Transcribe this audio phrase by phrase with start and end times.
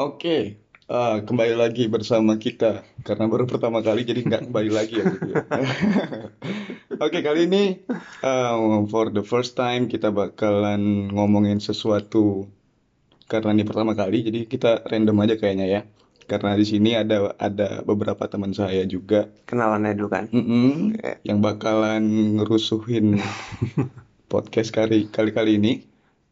[0.00, 0.56] Oke,
[0.88, 5.04] eh, kembali lagi bersama kita karena baru pertama kali jadi nggak kembali lagi ya.
[5.12, 5.44] gitu ya.
[7.04, 7.84] Oke, kali ini
[8.24, 12.48] um, for the first time kita bakalan ngomongin sesuatu
[13.28, 15.80] karena ini pertama kali jadi kita random aja kayaknya ya.
[16.24, 20.24] Karena di sini ada ada beberapa teman saya juga Kenalannya dulu kan.
[20.32, 21.20] mm-mm, Oke.
[21.28, 22.00] yang bakalan
[22.40, 23.20] ngerusuhin
[24.32, 25.84] podcast kali kali kali ini.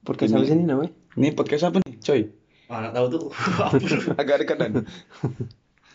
[0.09, 0.89] Podcast apa sih ini namanya?
[1.21, 2.38] Ini podcast apa nih, coy?
[2.69, 3.25] Mana tahu tuh.
[4.21, 4.73] agak dekat dan.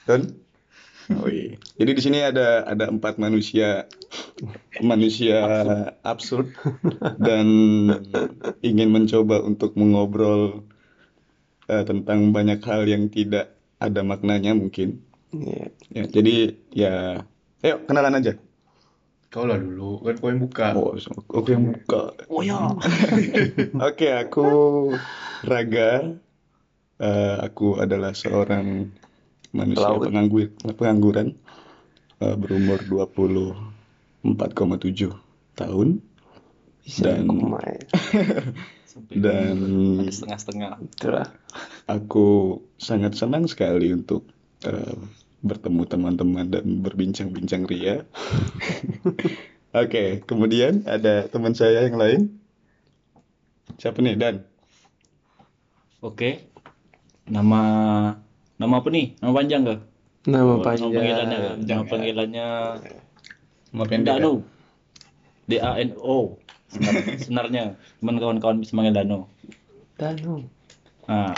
[0.09, 0.21] Don
[1.21, 1.55] oh iya.
[1.77, 3.85] Jadi di sini ada ada empat manusia.
[4.81, 5.38] Manusia
[6.01, 6.49] absurd.
[7.21, 7.48] Dan
[8.65, 10.65] ingin mencoba untuk mengobrol
[11.70, 14.99] eh, tentang banyak hal yang tidak ada maknanya mungkin.
[15.34, 15.65] Iya.
[15.90, 16.35] ya jadi
[16.73, 16.93] ya
[17.65, 18.34] ayo kenalan aja.
[19.34, 20.77] Kau lah dulu, kan kau yang buka.
[20.77, 22.13] oh so- aku yang buka.
[22.29, 22.70] Oh ya.
[23.90, 24.45] Oke, aku
[25.41, 26.21] Raga.
[27.03, 28.88] Eh, aku adalah seorang
[29.52, 30.07] manusia Pelaut.
[30.07, 31.35] penganggur, pengangguran
[32.23, 35.12] eh, berumur 24,7
[35.59, 35.99] tahun
[36.79, 37.27] Bisa Dan-
[39.24, 39.57] dan
[40.07, 40.79] setengah-setengah.
[41.91, 44.24] Aku sangat senang sekali untuk
[44.63, 44.96] eh,
[45.43, 48.07] bertemu teman-teman dan berbincang-bincang ria.
[49.76, 52.40] Oke, kemudian ada teman saya yang lain.
[53.76, 54.48] Siapa nih, Dan?
[55.99, 56.52] Oke.
[57.24, 57.62] Nama
[58.57, 59.16] nama apa nih?
[59.18, 59.76] Nama panjang ke?
[60.24, 61.49] Nama Nama panggilannya ke?
[61.49, 61.77] panjang.
[61.77, 62.48] Nama panggilannya
[63.74, 64.19] Nama pendek ya?
[64.19, 64.34] Danu.
[65.44, 66.38] D A N O.
[66.68, 67.63] Senar- Sebenarnya,
[68.00, 69.28] cuman kawan-kawan bisa manggil Danu.
[69.96, 70.47] Danu.
[71.06, 71.34] Nah,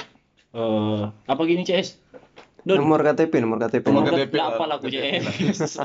[0.51, 2.01] eh apa gini CS?
[2.65, 2.81] Don.
[2.81, 3.85] Nomor KTP, nomor KTP.
[3.85, 4.33] Nomor Nomor KTP.
[4.33, 5.23] Nggak apa lah aku CS.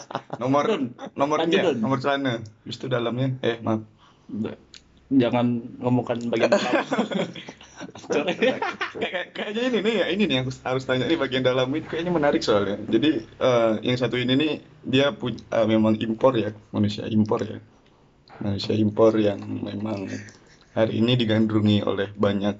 [0.42, 1.77] Nomor Don, nomornya, lanjut, Don.
[1.77, 2.41] nomor celana.
[2.41, 3.37] Habis itu dalamnya.
[3.45, 3.85] Eh, maaf.
[5.11, 6.73] Jangan ngomongkan bagian dalam.
[9.33, 12.45] Kayaknya ini nih ya, ini nih yang harus, tanya nih bagian dalam ini kayaknya menarik
[12.45, 12.77] soalnya.
[12.91, 14.53] Jadi eh, yang satu ini nih
[14.84, 17.58] dia punya memang impor ya, manusia impor ya.
[18.41, 20.08] Manusia impor yang memang
[20.77, 22.57] hari ini digandrungi oleh banyak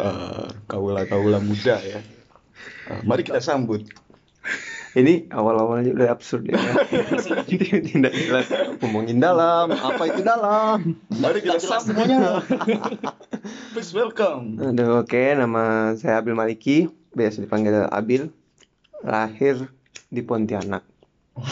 [0.00, 2.00] eh, kaula-kaula muda ya.
[2.88, 3.84] Eh, mari kita sambut.
[4.98, 6.58] Ini awal-awalnya udah absurd ya.
[7.46, 8.50] Tidak jelas.
[8.82, 10.98] Ngomongin dalam, apa itu dalam?
[11.14, 12.42] Mari kita jelas semuanya.
[13.72, 14.58] Please welcome.
[14.58, 18.34] Aduh, oke, nama saya Abil Maliki, biasa dipanggil Abil.
[19.06, 19.70] Lahir
[20.10, 20.82] di Pontianak.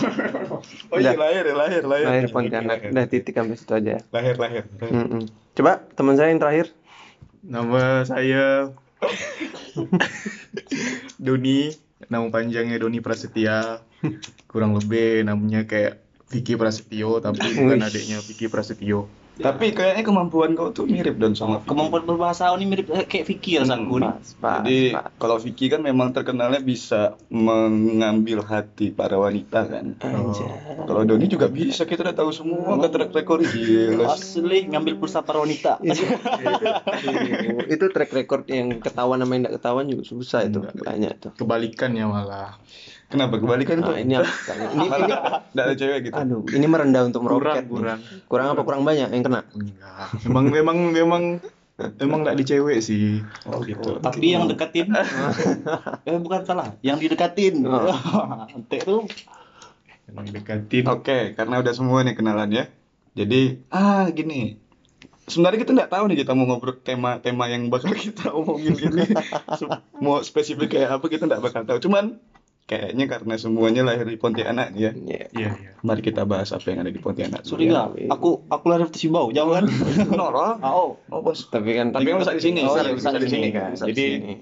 [0.91, 2.07] Oh iya lahir ya, lahir, lahir.
[2.09, 2.78] Lahir di Pontianak.
[2.83, 4.03] Lahir, Udah titik sampai situ aja.
[4.11, 4.34] lahir.
[4.34, 4.65] lahir.
[4.83, 5.28] Mm-mm.
[5.55, 6.75] Coba teman saya yang terakhir.
[7.45, 8.73] Nama saya
[11.21, 11.71] Doni,
[12.07, 13.83] nama panjangnya Doni Prasetya.
[14.51, 19.07] Kurang lebih namanya kayak Vicky Prasetyo, tapi bukan adiknya Vicky Prasetyo.
[19.37, 23.61] Tapi kayaknya kemampuan kau tuh mirip dan sama Kemampuan berbahasa ini mirip eh, kayak Vicky
[23.61, 24.09] rasaku nih.
[24.09, 25.13] Pas, pas, Jadi pas.
[25.21, 29.93] kalau Vicky kan memang terkenalnya bisa mengambil hati para wanita kan.
[30.01, 30.49] Anjay.
[30.89, 34.09] Kalau Doni juga bisa, kita udah tahu semua kan track record gila.
[34.17, 35.85] Asli ngambil pulsa para wanita.
[35.85, 36.09] Aduh,
[37.77, 41.33] itu track record yang ketahuan sama yang tidak ketahuan juga susah itu banyak tuh.
[41.37, 42.57] Kebalikannya malah.
[43.06, 43.87] Kenapa kebalikan itu?
[43.89, 44.67] Nah, ini harus tanya.
[44.69, 44.99] ini, ini
[45.47, 46.15] Tidak ada cewek gitu.
[46.15, 47.62] aduh, ini merendah untuk Kurang, meroket.
[47.62, 47.71] nih.
[47.71, 47.99] kurang.
[48.27, 49.41] Kurang apa kurang banyak yang kena?
[49.49, 50.06] Enggak.
[50.27, 51.22] Memang memang memang
[51.97, 53.22] memang enggak di cewek sih.
[53.47, 54.03] Oh gitu.
[54.03, 54.91] Tapi yang deketin
[56.09, 57.62] eh bukan salah, yang didekatin.
[57.62, 57.95] Oh.
[58.71, 59.06] Tuh
[60.06, 60.87] Memang deketin.
[60.87, 62.65] Oke, karena udah semua nih kenalan ya.
[63.12, 64.55] Jadi, ah gini.
[65.27, 69.03] Sebenarnya kita nggak tahu nih kita mau ngobrol tema-tema yang bakal kita omongin ini.
[69.99, 71.83] Mau spesifik kayak apa kita nggak bakal tahu.
[71.83, 72.22] Cuman
[72.66, 74.91] kayaknya karena semuanya lahir di Pontianak ya.
[74.91, 75.31] Iya.
[75.31, 75.71] Iya, iya.
[75.87, 77.47] Mari kita bahas apa yang ada di Pontianak.
[77.47, 77.87] Sorry ya.
[78.10, 79.71] Aku aku lahir di Sibau, jangan.
[80.19, 80.59] Nora.
[80.66, 81.47] Oh, Oh, bos.
[81.47, 82.60] Tapi kan Tapi kan bisa di sini.
[82.66, 83.71] Oh, bisa, iya, bisa di sini kan.
[83.78, 84.34] Jadi sini.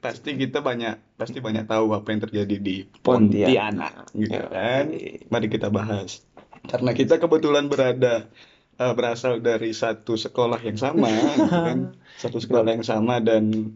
[0.00, 3.50] pasti kita banyak pasti banyak tahu apa yang terjadi di Pontianak.
[3.50, 4.84] Pontianak gitu Ya, kan.
[5.28, 6.22] Mari kita bahas.
[6.70, 8.30] Karena kita kebetulan berada
[8.78, 11.78] eh, berasal dari satu sekolah yang sama, gitu kan.
[12.22, 13.74] Satu sekolah yang sama dan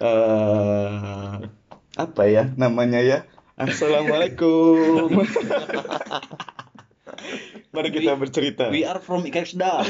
[0.00, 1.61] eh
[1.94, 3.18] apa ya namanya ya?
[3.54, 5.12] Assalamualaikum.
[7.72, 8.68] Mari kita bercerita.
[8.68, 9.80] we are from Ikersda.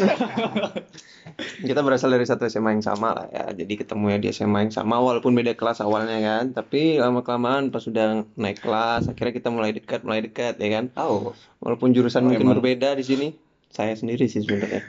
[1.43, 3.45] Kita berasal dari satu SMA yang sama lah ya.
[3.57, 6.53] Jadi ketemunya di SMA yang sama walaupun beda kelas awalnya kan.
[6.53, 10.85] Tapi lama kelamaan pas sudah naik kelas akhirnya kita mulai dekat, mulai dekat ya kan.
[10.95, 12.59] Oh, Walaupun jurusan Oh, mungkin emang.
[12.61, 13.29] berbeda di sini.
[13.73, 14.85] Saya sendiri sih sebenarnya.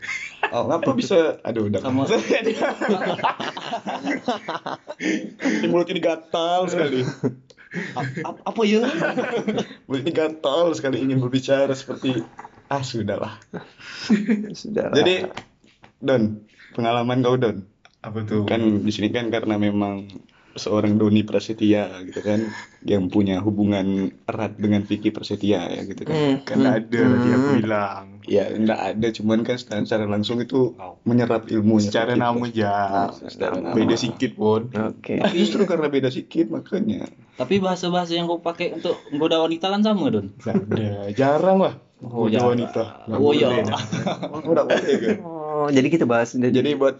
[0.52, 1.40] oh, apa bisa?
[1.42, 1.80] Aduh, udah.
[1.80, 2.04] Sama-
[5.66, 7.08] Mulut ini gatal sekali.
[8.28, 8.84] A- apa ya?
[9.88, 12.22] Mulut ini gatal sekali ingin berbicara seperti
[12.68, 13.40] ah sudahlah.
[14.52, 14.92] Sudah.
[14.92, 15.32] Jadi
[15.98, 16.44] Don,
[16.74, 17.64] pengalaman kau Don.
[18.04, 18.44] Apa tuh?
[18.44, 20.12] Kan di sini kan karena memang
[20.54, 22.54] seorang Doni Prasetya gitu kan
[22.86, 26.14] yang punya hubungan erat dengan Vicky Prasetya ya gitu kan.
[26.14, 26.36] Hmm.
[26.46, 28.06] Kan ada tadi aku bilang.
[28.24, 31.90] Ya enggak ada cuman kan secara, secara langsung itu menyerap ilmunya.
[31.92, 32.76] Secara aja.
[33.28, 33.76] secara nama.
[33.76, 34.72] Beda sedikit pun.
[34.72, 35.20] Oke.
[35.20, 37.10] Tapi justru karena beda sedikit makanya.
[37.36, 40.32] Tapi bahasa-bahasa yang kau pakai untuk menggoda wanita kan sama, Don.
[40.46, 41.12] Ada.
[41.18, 41.76] Jarang lah.
[42.04, 43.08] Oh, wanita.
[43.10, 43.50] Oh, iya.
[44.30, 45.18] Oh, enggak boleh kan.
[45.24, 47.00] Oh, jadi kita bahas Jadi buat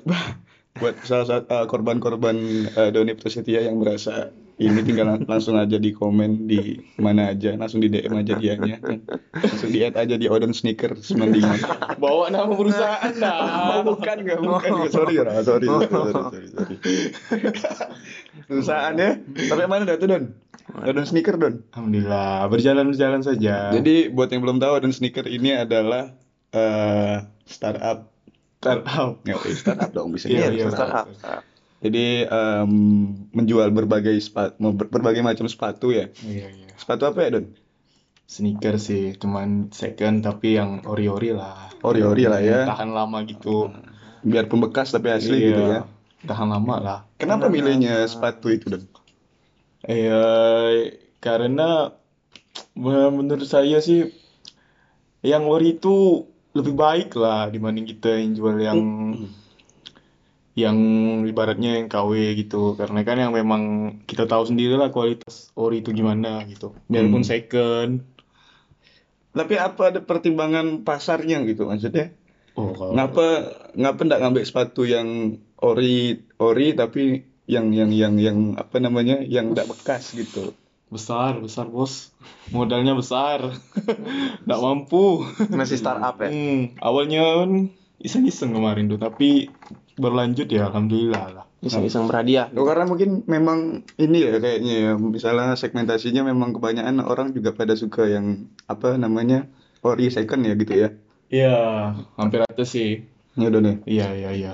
[0.74, 2.36] buat salah satu uh, korban-korban
[2.74, 7.58] uh, Doni Prasetya yang merasa ini tinggal lang- langsung aja di komen di mana aja,
[7.58, 8.78] langsung di DM aja dianya.
[9.34, 11.98] Langsung di add aja di Odon Sneaker 95.
[11.98, 13.82] Bawa nama perusahaan dah.
[13.82, 14.94] Oh, bukan enggak, bukan enggak.
[14.94, 15.42] Sorry, Ra.
[15.42, 16.76] sorry, sorry, sorry, sorry, sorry.
[18.46, 19.12] Perusahaan ya.
[19.50, 20.24] Sampai mana dah tuh, Don?
[20.86, 21.66] Odon Sneaker, Don.
[21.74, 23.74] Alhamdulillah, berjalan-berjalan saja.
[23.74, 26.14] Jadi buat yang belum tahu Odon Sneaker ini adalah
[26.54, 28.13] uh, startup.
[28.64, 29.12] Startup.
[29.28, 30.26] Ya, startup dong bisa.
[30.32, 30.66] Iya, Iya, iya.
[30.72, 31.06] startup.
[31.84, 32.72] Jadi em,
[33.36, 36.08] menjual berbagai sepatu, berbagai macam sepatu ya.
[36.24, 36.72] Iya, iya.
[36.80, 37.52] Sepatu apa ya, Don?
[38.24, 41.70] Sneaker sih, cuman second tapi yang ori-ori lah.
[41.84, 42.64] Ori-ori lah ya.
[42.72, 43.68] Tahan lama gitu.
[44.24, 45.80] Biarpun bekas tapi asli Iya, gitu ya.
[46.24, 47.00] Tahan lama lah.
[47.20, 48.88] Kenapa milihnya sepatu itu, Don?
[49.84, 51.92] Eh, karena
[52.80, 54.08] me- menurut saya sih
[55.20, 58.80] yang ori itu lebih baik lah dibanding kita yang jual yang
[60.54, 60.78] yang
[61.26, 62.78] ibaratnya yang KW gitu.
[62.78, 63.62] Karena kan yang memang
[64.06, 66.78] kita tahu sendiri lah kualitas ori itu gimana gitu.
[66.86, 67.30] Biarpun Hmm.
[67.30, 67.92] second.
[69.34, 72.14] Tapi apa ada pertimbangan pasarnya gitu maksudnya?
[72.54, 73.26] Oh, kalau Ngapa
[73.74, 79.58] ngapa nggak ngambil sepatu yang ori ori tapi yang yang yang yang apa namanya yang
[79.58, 80.54] nggak bekas gitu?
[80.94, 82.14] Besar, besar bos.
[82.54, 83.42] Modalnya besar.
[84.46, 85.26] Nggak mampu.
[85.50, 86.30] Masih startup ya?
[86.30, 87.52] Hmm, awalnya kan
[87.98, 89.50] iseng-iseng kemarin tuh, tapi
[89.98, 91.46] berlanjut ya alhamdulillah lah.
[91.64, 92.52] Iseng-iseng berhadiah.
[92.54, 97.74] Oh, karena mungkin memang ini ya kayaknya ya misalnya segmentasinya memang kebanyakan orang juga pada
[97.74, 99.48] suka yang apa namanya
[99.82, 100.90] ori second ya gitu ya.
[101.34, 101.58] Iya,
[102.20, 103.08] hampir rata sih.
[103.40, 103.78] Ya udah nih.
[103.90, 104.54] Iya, iya, iya.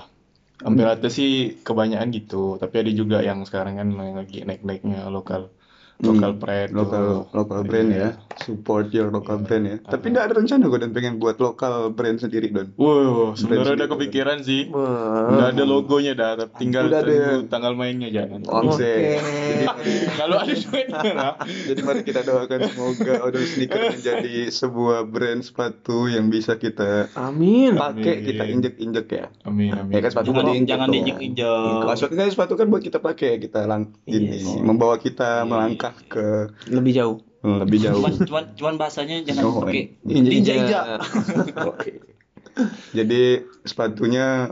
[0.60, 5.56] Hampir rata sih kebanyakan gitu, tapi ada juga yang sekarang kan lagi naik-naiknya lokal
[6.00, 7.22] lokal brand Hmm, lokal tuh.
[7.34, 8.10] lokal brand ya.
[8.40, 9.76] Support your local brand ya.
[9.82, 12.72] Tapi nggak ada rencana gue dan pengen buat lokal brand sendiri don.
[12.74, 14.72] Wow, sebenarnya udah kepikiran sih.
[14.72, 17.44] Udah ada logonya dah, tinggal Udah ada.
[17.46, 18.40] tanggal mainnya jangan.
[18.42, 18.72] Oke.
[18.72, 18.96] Oke.
[19.60, 21.34] Jadi Kalau ada duitnya lah.
[21.68, 27.76] jadi mari kita doakan semoga Odon Sneaker menjadi sebuah brand sepatu yang bisa kita Amin.
[27.76, 29.26] pakai, kita injek-injek ya.
[29.44, 29.94] Amin, Ya amin.
[29.98, 30.96] kan sepatu Jangan, buat diinjek jangan dong.
[30.96, 31.84] diinjek-injek.
[31.84, 34.48] Maksudnya kan sepatu kan buat kita pakai, kita lang ini Yes.
[34.58, 37.18] membawa kita melangkah ke Lebih jauh.
[37.40, 38.04] lebih jauh.
[38.04, 40.56] Cuman, cuman, cuman bahasanya jangan Oh, pakai injek-injek.
[40.60, 40.82] injek-injek.
[41.64, 41.92] Oke.
[42.92, 43.22] Jadi
[43.64, 44.52] sepatunya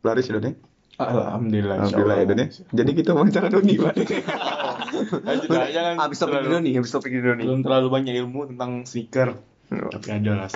[0.00, 0.52] laris Don ya?
[0.96, 1.76] Alhamdulillah.
[1.76, 2.48] Alhamdulillah ya ya.
[2.72, 3.94] Jadi kita wawancara Doni Pak.
[5.76, 7.44] Jangan Habis topik nih, habis topik nih.
[7.44, 9.36] Belum terlalu banyak ilmu tentang sneaker,
[9.68, 10.50] tapi ada lah.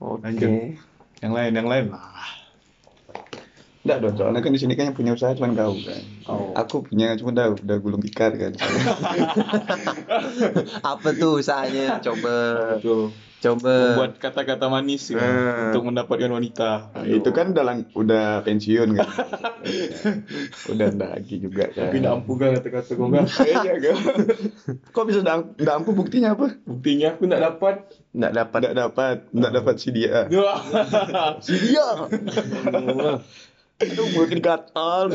[0.00, 0.24] Oke.
[0.24, 0.48] Lanjut.
[1.20, 2.08] Yang lain, yang lain lah.
[3.86, 6.02] Enggak dong, soalnya kan di sini kan yang punya usaha cuma kau kan.
[6.26, 6.50] Oh.
[6.52, 8.52] Aku punya cuma udah udah gulung tikar kan.
[10.82, 12.02] Apa tuh usahanya?
[12.02, 12.34] Coba.
[12.82, 13.94] Tuh, Coba.
[13.94, 15.70] membuat kata-kata manis ya, Hmm.
[15.70, 16.90] untuk mendapatkan wanita.
[16.90, 19.06] Nah, itu kan udah lang- udah pensiun kan.
[20.72, 21.86] udah enggak lagi juga kan.
[21.86, 23.24] Tapi nggak ampuh kan kata-kata kau kan?
[23.46, 23.96] Iya kan.
[24.90, 26.58] Kok bisa enggak enggak ampuh buktinya apa?
[26.64, 27.76] Buktinya aku nggak dapat.
[28.10, 28.58] Nggak dapat.
[28.58, 30.16] Enggak dapat, enggak dapat si dia.
[31.38, 31.86] Si dia.
[33.76, 35.12] Aduh, mungkin gatal.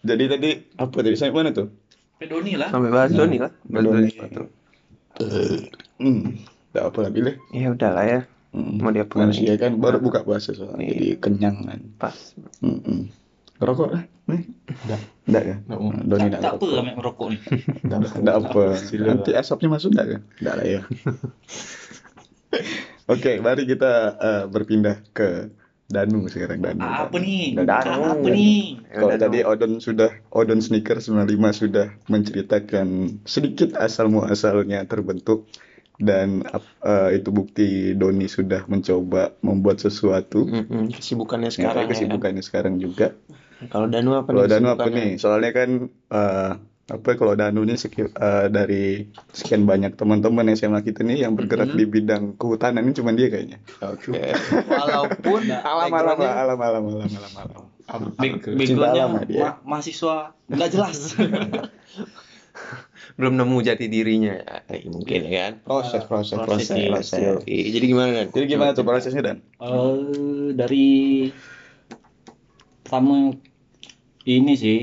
[0.00, 1.16] Jadi tadi apa tadi?
[1.18, 1.68] Sampai mana tuh?
[2.16, 2.70] Pedoni lah.
[2.70, 3.50] Sampai bahas Doni lah.
[3.66, 4.12] Bahas Doni.
[6.00, 6.40] Hmm,
[6.72, 7.36] enggak apa lagi deh.
[7.50, 8.20] Ya udahlah ya.
[8.50, 8.78] Hmm.
[8.78, 10.94] Mau diapakan Manusia kan baru buka puasa soalnya Iya.
[10.94, 11.80] jadi kenyang kan.
[11.96, 12.16] Pas.
[12.60, 13.10] Hmm.
[13.60, 14.02] Rokok lah?
[14.26, 14.42] Nih.
[14.86, 15.00] Enggak.
[15.26, 15.56] Enggak ya?
[15.66, 15.90] Mau.
[15.92, 16.70] Doni Tak, enggak tak apa rokok.
[16.72, 17.40] kami merokok nih.
[18.16, 18.62] Enggak apa.
[18.96, 20.20] Nanti asapnya masuk enggak kan?
[20.40, 20.80] Enggak lah ya.
[23.10, 25.50] Oke, mari kita eh, berpindah ke
[25.90, 26.80] Danu sekarang Danu.
[26.86, 27.58] Apa nih?
[27.58, 28.00] Danu.
[28.06, 28.78] Apa nih?
[28.86, 29.38] Ya Kalau tadi.
[29.42, 32.86] Odon sudah Odon Sneaker 95 sudah menceritakan
[33.26, 35.50] sedikit asal muasalnya terbentuk
[35.98, 36.46] dan
[36.86, 40.46] eh, itu bukti Doni sudah mencoba membuat sesuatu.
[40.46, 41.90] Mm-mm, kesibukannya Sekarang ya.
[41.90, 43.18] kesibukannya sekarang juga.
[43.68, 45.08] Kalau Danu apa Kalau nih Danu apa nih?
[45.18, 46.52] Soalnya kan eh,
[46.90, 51.70] apa kalau Danu ini seki- eh, dari sekian banyak teman-teman SMA kita nih yang bergerak
[51.70, 51.76] Mhm.
[51.76, 53.62] di bidang kehutanan ini cuma dia kayaknya.
[53.80, 54.10] Oke.
[54.70, 57.62] Walaupun Alam alam alam alam alam alam alam.
[58.16, 59.40] Backgroundnya alam dia.
[59.40, 60.98] ma- mahasiswa nggak jelas.
[63.12, 64.56] belum nemu jati dirinya ya.
[64.68, 65.52] Eh, mungkin ya kan.
[65.62, 66.66] Proses proses proses.
[66.66, 66.90] Proses, iya.
[66.90, 67.20] proses.
[67.36, 68.26] Oke, Jadi gimana Dan?
[68.30, 69.38] Jadi gimana tuh prosesnya Dan?
[69.56, 69.96] Eh,
[70.52, 70.88] dari
[72.80, 73.30] pertama
[74.24, 74.80] ini sih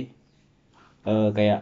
[1.04, 1.62] eh, kayak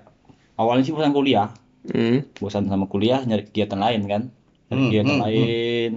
[0.56, 1.50] awalnya sih bosan kuliah
[1.86, 2.26] Hmm.
[2.42, 4.22] bosan sama kuliah nyari kegiatan lain kan
[4.68, 5.26] nyari Hmm, kegiatan hmm, hmm.
[5.30, 5.92] lain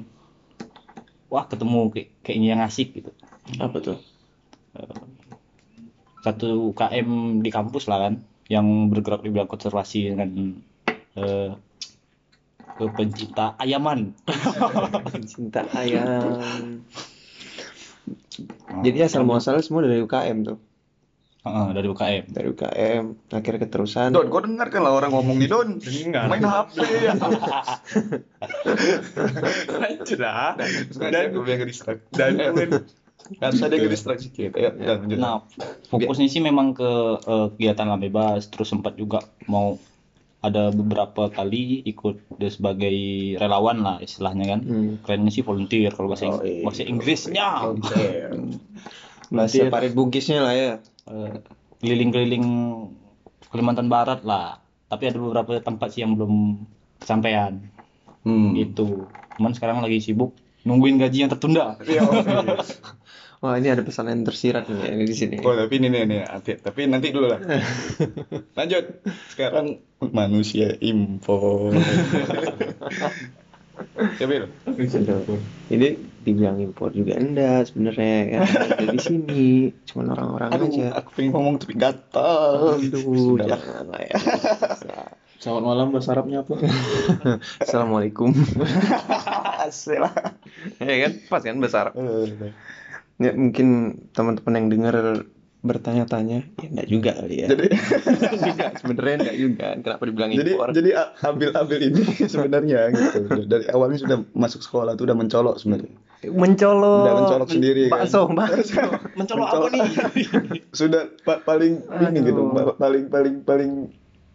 [1.32, 3.10] wah ketemu kayak kayaknya yang asik gitu
[3.56, 3.96] Apa tuh?
[6.20, 8.14] satu UKM di kampus lah kan
[8.52, 10.60] yang bergerak di bidang konservasi dengan
[11.16, 11.50] eh,
[12.76, 14.12] ke pencinta ayaman
[15.32, 16.84] Cinta ayam.
[18.84, 20.58] Jadi asal muasal semua dari UKM tuh.
[21.38, 24.10] Heeh, dari UKM Dari UKM akhirnya keterusan.
[24.10, 25.68] Don, kau dengar kan lah orang ngomong nih Don.
[25.78, 26.26] Dengar.
[26.26, 27.14] Main HP ya.
[30.02, 30.58] Sudah.
[30.98, 32.10] Dan gue yang distract.
[32.10, 32.36] Dan
[33.38, 34.56] harus ada yang distract sedikit.
[34.56, 35.18] Ya, dan lanjut.
[35.20, 35.44] Nah,
[35.92, 36.90] fokusnya sih memang ke
[37.20, 39.76] eh, kegiatan alam bebas, terus sempat juga mau
[40.38, 42.94] ada beberapa kali ikut sebagai
[43.36, 44.60] relawan lah istilahnya kan.
[44.62, 44.90] Hmm.
[45.02, 46.62] Kerennya sih volunteer kalau bahasa, Oh, iya.
[46.62, 47.74] bahasa Inggrisnya.
[49.28, 50.72] Bahasa parit bungkisnya lah ya.
[51.08, 51.36] Eh,
[51.78, 52.46] Keliling-keliling
[53.48, 54.58] Kalimantan Barat lah.
[54.88, 56.64] Tapi ada beberapa tempat sih yang belum
[56.98, 57.62] kesampaian.
[58.26, 58.58] Hmm.
[58.58, 59.06] Itu.
[59.38, 60.34] Cuman sekarang lagi sibuk
[60.66, 61.78] nungguin gaji yang tertunda.
[61.86, 62.58] Iya, oke.
[63.38, 65.36] Wah ini ada pesan yang tersirat nih ya, di sini.
[65.46, 66.26] Oh, tapi ini nih,
[66.58, 67.38] tapi nanti dulu lah.
[68.58, 68.98] Lanjut.
[69.30, 69.78] Sekarang
[70.10, 71.70] manusia info.
[74.18, 74.50] Aduh.
[75.70, 75.88] Ini
[76.28, 79.46] dibilang impor juga enggak sebenarnya kan ada di sini
[79.84, 82.76] cuman orang-orang aja aku pengen ngomong tapi gatal.
[82.76, 84.14] aduh jangan lah ya
[85.38, 86.50] Selamat malam bahasa Arabnya apa?
[87.62, 88.34] assalamualaikum
[89.62, 90.10] Asik lah.
[90.82, 92.50] ya kan pas kan bahasa Arab Eh,
[93.18, 93.66] ya mungkin
[94.10, 94.94] teman-teman yang dengar
[95.58, 97.66] bertanya-tanya ya enggak juga kali ya Jadi
[98.50, 103.18] enggak sebenarnya enggak juga kenapa dibilang jadi impor jadi A- Abil-Abil ini sebenarnya gitu.
[103.42, 105.94] Dari awalnya sudah masuk sekolah tuh udah mencolok sebenarnya.
[106.20, 108.02] Mencolok Udah mencolok sendiri kan.
[108.02, 108.82] bakso bakso
[109.18, 109.82] Mencolok apa nih?
[110.78, 112.22] Sudah pa- paling ini Aduh.
[112.24, 113.72] gitu, pa- paling paling paling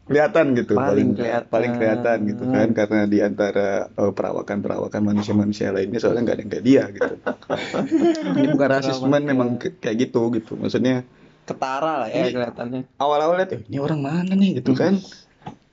[0.03, 1.47] kelihatan gitu, Paling kelihatan.
[1.47, 6.51] paling kelihatan gitu kan karena di antara eh, perawakan-perawakan manusia-manusia lainnya soalnya nggak ada yang
[6.51, 7.13] kayak dia gitu.
[8.37, 10.55] Ini bukan rasis, cuman memang ke- kayak gitu gitu.
[10.55, 11.07] Maksudnya
[11.43, 14.95] ketara lah ya kelihatannya awal-awal lihat "Eh, ini orang mana nih gitu kan.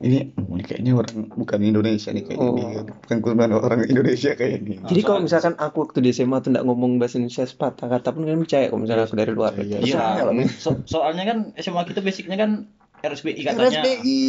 [0.01, 2.57] Ini, ini kayaknya orang bukan Indonesia nih kayak Oh.
[2.57, 2.89] ini.
[3.05, 4.81] Bukan bukan orang Indonesia kayak ini.
[4.81, 8.25] jadi kalau misalkan aku waktu di SMA tuh enggak ngomong bahasa Indonesia sepatah kata pun
[8.25, 10.25] kalian percaya kalau misalnya aku dari luar Iya, Iya.
[10.57, 12.67] So- soalnya kan SMA kita basicnya kan
[13.01, 13.81] RSBI katanya.
[13.81, 14.21] RSBI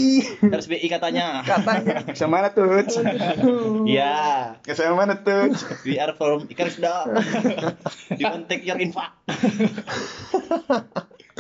[0.44, 1.26] RSBI katanya.
[1.42, 2.68] katanya Bisa mana tuh?
[3.88, 4.16] Iya.
[4.64, 5.52] Bisa mana tuh?
[5.84, 7.08] We are from Ikarisda.
[8.12, 9.04] you can take your info.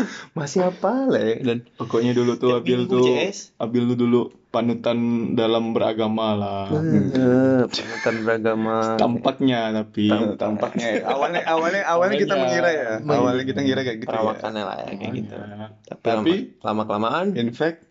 [0.38, 3.56] masih apa lah ya dan Pokoknya dulu tuh Abil tuh CS.
[3.56, 4.98] Abil tuh dulu panutan
[5.34, 6.68] dalam beragama lah.
[6.68, 13.60] Eh, panutan beragama Tampaknya tapi Tam- tampaknya awalnya awalnya awalnya kita mengira ya awalnya kita
[13.60, 14.16] mengira kayak gitu ya.
[14.18, 17.88] perawakannya lah ya kayak gitu Nah, tapi, Tapi- lama kelamaan in fact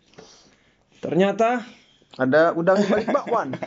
[1.01, 1.65] ternyata
[2.15, 3.57] ada udang balik bakwan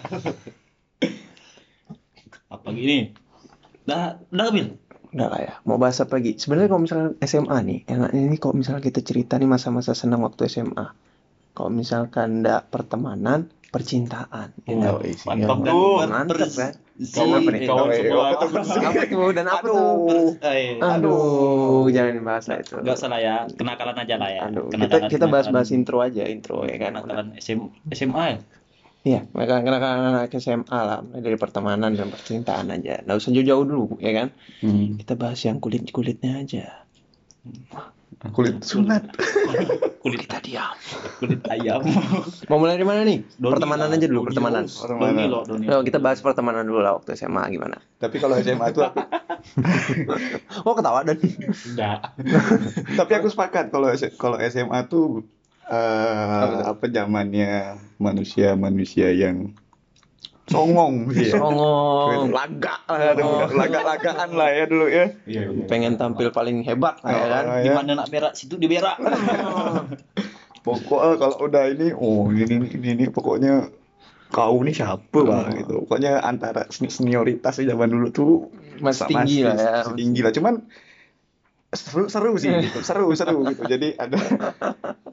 [2.50, 3.10] Apa gini?
[3.84, 4.78] Dah, dah Bil.
[5.14, 5.54] Udah lah ya.
[5.68, 6.32] Mau bahas apa lagi?
[6.42, 10.50] Sebenarnya kalau misalkan SMA nih enaknya ini kalau misalnya kita cerita nih masa-masa senang waktu
[10.50, 10.88] SMA
[11.54, 14.54] kalau misalkan ndak pertemanan percintaan.
[14.70, 14.92] Ya ndak?
[14.94, 15.26] Oh, isi.
[15.26, 16.74] Mantap Ya, ber- mantap kan?
[16.94, 17.60] Kawan apa nih?
[17.66, 18.26] kawan iya, semua.
[18.30, 19.02] apa?
[19.10, 19.66] tuh dan apa?
[19.66, 22.74] Tuh Eh, aduh jangan dibahas lah itu.
[22.86, 24.42] Gak salah ya, kenakalan aja lah ya.
[24.46, 26.94] aduh kita kita bahas-bahas intro aja intro ya kan?
[27.02, 28.38] Kenakalan SM, SMA ya?
[29.04, 29.80] Iya, mereka karena
[30.16, 33.04] anak SMA lah, dari pertemanan dan percintaan aja.
[33.04, 34.28] Nggak usah jauh-jauh dulu, ya kan?
[34.64, 34.96] Hmm.
[34.96, 36.88] Kita bahas yang kulit-kulitnya aja.
[38.32, 39.04] kulit sunat
[40.04, 40.72] Kulit Kita diam.
[41.20, 41.84] kulit ayam.
[42.48, 43.24] Mau mulai dari mana nih?
[43.36, 44.64] Doni pertemanan lah, aja dulu, Doni pertemanan.
[44.64, 45.88] lo, Doni lo, Doni.
[45.88, 47.80] Kita bahas pertemanan dulu lah waktu SMA gimana?
[48.00, 49.00] tapi kalau SMA itu aku
[50.68, 52.00] Oh, ketawa dan Enggak.
[52.96, 55.24] tapi aku sepakat kalau kalau SMA tuh
[55.68, 59.52] eh, apa zamannya manusia manusia yang
[60.44, 61.40] songong sih ya.
[61.40, 65.66] songong, laga lah ada laga-lagaan lah ya dulu ya Iya, iya.
[65.72, 67.46] pengen tampil paling hebat, ya kan?
[67.48, 67.76] Ah, Di ya.
[67.80, 69.00] mana nak berak situ di berak.
[70.68, 73.68] pokoknya kalau udah ini oh ini ini ini, ini pokoknya
[74.32, 78.32] kau nih siapa lah gitu pokoknya antara seni- senioritas di zaman dulu tuh
[78.80, 79.72] Masih tinggi lah ya.
[79.92, 80.64] tinggi lah cuman
[81.74, 84.18] seru seru sih gitu seru seru gitu jadi ada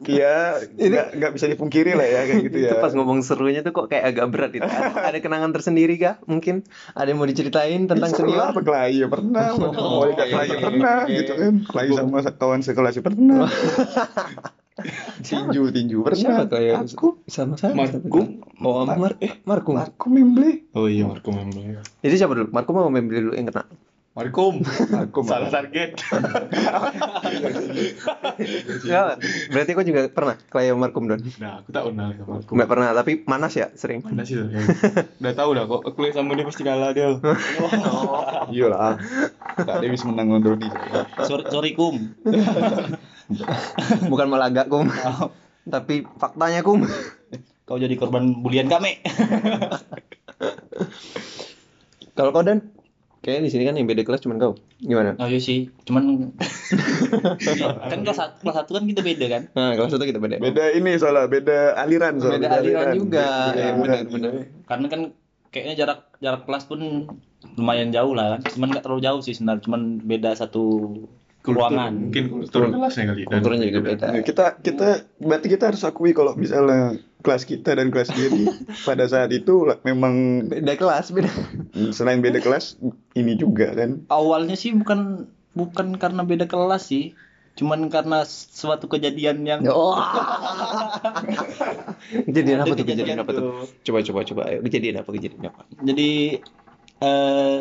[0.03, 3.73] ya nggak nggak bisa dipungkiri lah ya kayak gitu Itu ya pas ngomong serunya tuh
[3.73, 4.65] kok kayak agak berat itu.
[4.65, 6.17] Ada, ada kenangan tersendiri kah?
[6.25, 8.51] Mungkin ada yang mau diceritain tentang Seru senior?
[8.51, 12.61] apa kelahi ya pernah Oh, mau dikata kelahi ya pernah gitu kan kelahi sama kawan
[12.61, 13.45] sekelas ya pernah
[15.21, 16.75] tinju tinju pernah Siapa tuh ya?
[16.81, 17.85] aku Sama-sama.
[17.85, 18.41] Markum.
[18.65, 19.77] Oh, Mar eh, Markum.
[19.77, 21.85] aku memble Oh iya Marco Memble.
[22.01, 22.49] Jadi siapa dulu?
[22.49, 23.69] Markum mau membeli dulu yang kena?
[24.11, 24.59] Markum.
[24.91, 25.95] aku Salah target.
[29.55, 31.23] Berarti kau juga pernah kayak Markum Don?
[31.39, 32.51] Nah, aku tak pernah sama aku.
[32.59, 34.03] Enggak pernah, tapi manas ya sering.
[34.03, 34.51] Mana sih tuh?
[35.23, 37.23] Udah tahu dah kok kuliah sama dia pasti kalah dia.
[38.55, 38.99] Iyalah.
[39.63, 40.69] Kak Dewi menang on Doni.
[41.27, 42.17] sorry, sorry kum
[44.11, 44.91] Bukan malah agak kum.
[45.75, 46.83] tapi faktanya kum.
[47.63, 48.99] kau jadi korban bulian kami
[52.19, 52.80] Kalau kau Dan?
[53.21, 54.57] Kayaknya di sini kan yang beda kelas cuma kau.
[54.79, 55.13] Gimana?
[55.15, 56.33] oh iya sih cuman
[57.91, 60.37] kan kelas satu kelas satu kan kita beda kan Nah, kelas satu kita beda.
[60.39, 62.41] Beda ini soalnya beda aliran soalnya.
[62.41, 63.27] Beda aliran juga.
[63.51, 63.75] Beda Ya, aliran.
[63.79, 64.31] benar, benar.
[64.65, 65.01] karena kan
[65.51, 66.81] kayaknya jarak jarak kelas pun
[67.57, 70.65] lumayan jauh lah kan cuman nggak terlalu jauh sih sebenarnya cuman beda satu
[71.43, 73.23] ruangan Mungkin kultur kelasnya kali.
[73.25, 74.07] Kulturnya juga beda.
[74.23, 78.49] Kita kita berarti kita harus akui kalau misalnya kelas kita dan kelas dia nih
[78.89, 81.29] pada saat itu lah, memang Beda kelas, beda.
[81.93, 82.81] selain beda kelas
[83.13, 84.05] ini juga kan.
[84.09, 87.13] awalnya sih bukan bukan karena beda kelas sih
[87.51, 89.93] cuman karena suatu kejadian yang Oh.
[92.27, 92.85] kejadian apa tuh?
[92.87, 93.45] Kejadian apa tuh?
[93.85, 94.43] Coba coba coba.
[94.49, 95.11] Ayo, kejadian apa?
[95.13, 95.61] Kejadian apa?
[95.81, 96.41] jadi
[97.01, 97.61] eh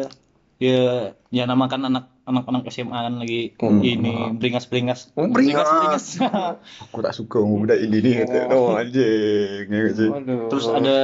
[0.60, 0.84] ya
[1.32, 3.82] ya namakan anak anak-anak SMA kan lagi Hmm.
[3.82, 5.66] ini beringas-beringas Oh, beringas.
[5.66, 6.06] beringas
[6.86, 8.54] Aku tak suka muda ini nih kata.
[8.54, 9.66] Oh anjing.
[9.66, 10.10] Nggak sih?
[10.48, 10.98] terus ada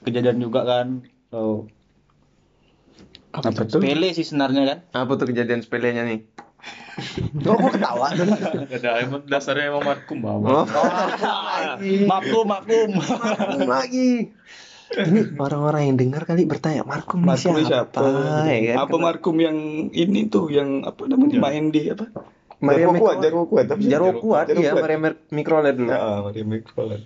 [0.00, 0.86] kejadian juga kan
[1.30, 1.68] oh,
[3.30, 3.78] apa tuh?
[3.78, 6.20] sepele sih sebenarnya kan Apa tuh kejadian sepelenya nih?
[7.44, 8.08] Oh, kok ketawa?
[8.08, 10.64] ada emang dasarnya emang markum Oh, bawa.
[12.06, 14.32] maklum maklum Markum lagi.
[14.92, 17.68] Ini orang-orang yang dengar kali bertanya, Markum, ini Markum siapa?
[17.88, 18.02] siapa?
[18.46, 18.76] Ya kan?
[18.84, 19.56] Apa Markum yang
[19.90, 22.10] ini tuh yang apa namanya main di apa?
[22.58, 23.64] Maria Jarwo kuat, Jarwo kuat.
[23.66, 25.90] Tapi Jarwo kuat, iya, Maria Mer- Mikrolet dulu.
[25.90, 27.02] Ya, Maria Mikrolet.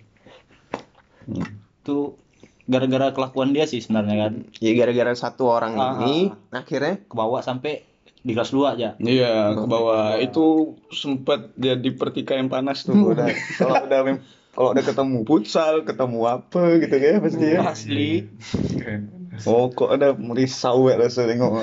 [1.24, 1.44] Hmm.
[1.82, 2.16] tuh
[2.64, 7.84] gara-gara kelakuan dia sih sebenarnya kan Ya gara-gara satu orang Ah, ini, akhirnya kebawa sampai
[8.18, 10.16] di kelas 2 aja Iya, ke bawah.
[10.18, 10.44] Itu
[10.90, 13.28] sempat jadi pertikaian panas tuh udah.
[13.56, 14.24] Kalau udah mem-
[14.58, 17.60] kalau udah ketemu futsal, ketemu apa gitu ya pasti ya.
[17.62, 18.26] asli
[18.74, 19.02] Keren.
[19.46, 21.62] Oh, kok ada merisau ya rasa tengok.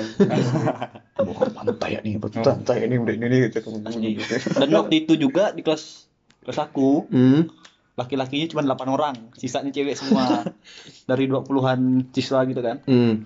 [1.16, 3.64] Oh, pantai ya nih, pantai ini udah ini gitu.
[3.64, 4.20] Asli.
[4.52, 6.12] dan waktu itu juga di kelas
[6.44, 7.48] kelas aku hmm,
[7.96, 10.44] laki-lakinya cuma 8 orang sisanya cewek semua
[11.08, 13.24] dari 20-an siswa gitu kan hmm.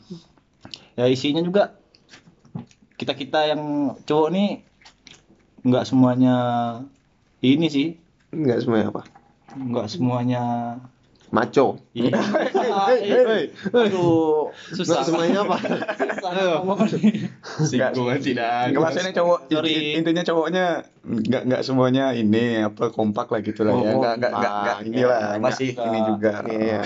[0.96, 1.82] ya isinya juga
[2.94, 4.62] kita kita yang cowok nih
[5.66, 6.36] nggak semuanya
[7.42, 7.88] ini sih
[8.30, 9.02] Enggak semuanya apa?
[9.52, 10.42] Nggak semuanya
[11.30, 11.78] Maco.
[11.94, 12.10] Iya.
[13.70, 14.98] Aduh, susah.
[14.98, 15.56] Enggak semuanya apa?
[15.62, 16.32] Susah.
[17.62, 18.50] Singgungan tidak.
[18.68, 19.70] Nggak maksudnya cowok Sorry.
[19.70, 20.64] inti- intinya cowoknya
[21.00, 24.74] nggak nggak semuanya ini apa kompak lah gitu lah ya Oh, nggak nggak nggak nggak
[24.74, 25.06] kompak, ini ya.
[25.06, 25.38] lah Nggak.
[25.40, 26.80] masih ini juga Iya.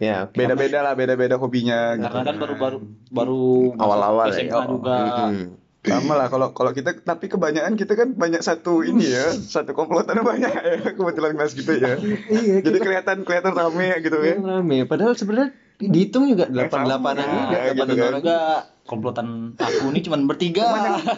[0.00, 2.04] Ya, beda-beda lah beda-beda hobinya gitu.
[2.04, 3.42] Karena kan baru baru baru
[3.78, 4.42] Awal-awal ya.
[4.42, 4.96] SMA Oh, juga.
[5.30, 5.46] hmm.
[5.86, 10.18] Sama lah kalau kalau kita tapi kebanyakan kita kan banyak satu ini ya satu komplotan
[10.18, 14.78] banyak ya kebetulan kelas gitu ya Iya, jadi kelihatan kelihatan rame gitu ya Yang rame.
[14.84, 17.34] Padahal sebenarnya dihitung juga delapan delapanan sama.
[17.34, 18.06] juga, Nah, delapan gitu kan.
[18.06, 18.20] orang.
[18.20, 18.38] Juga
[18.84, 20.68] komplotan aku nih cuma bertiga.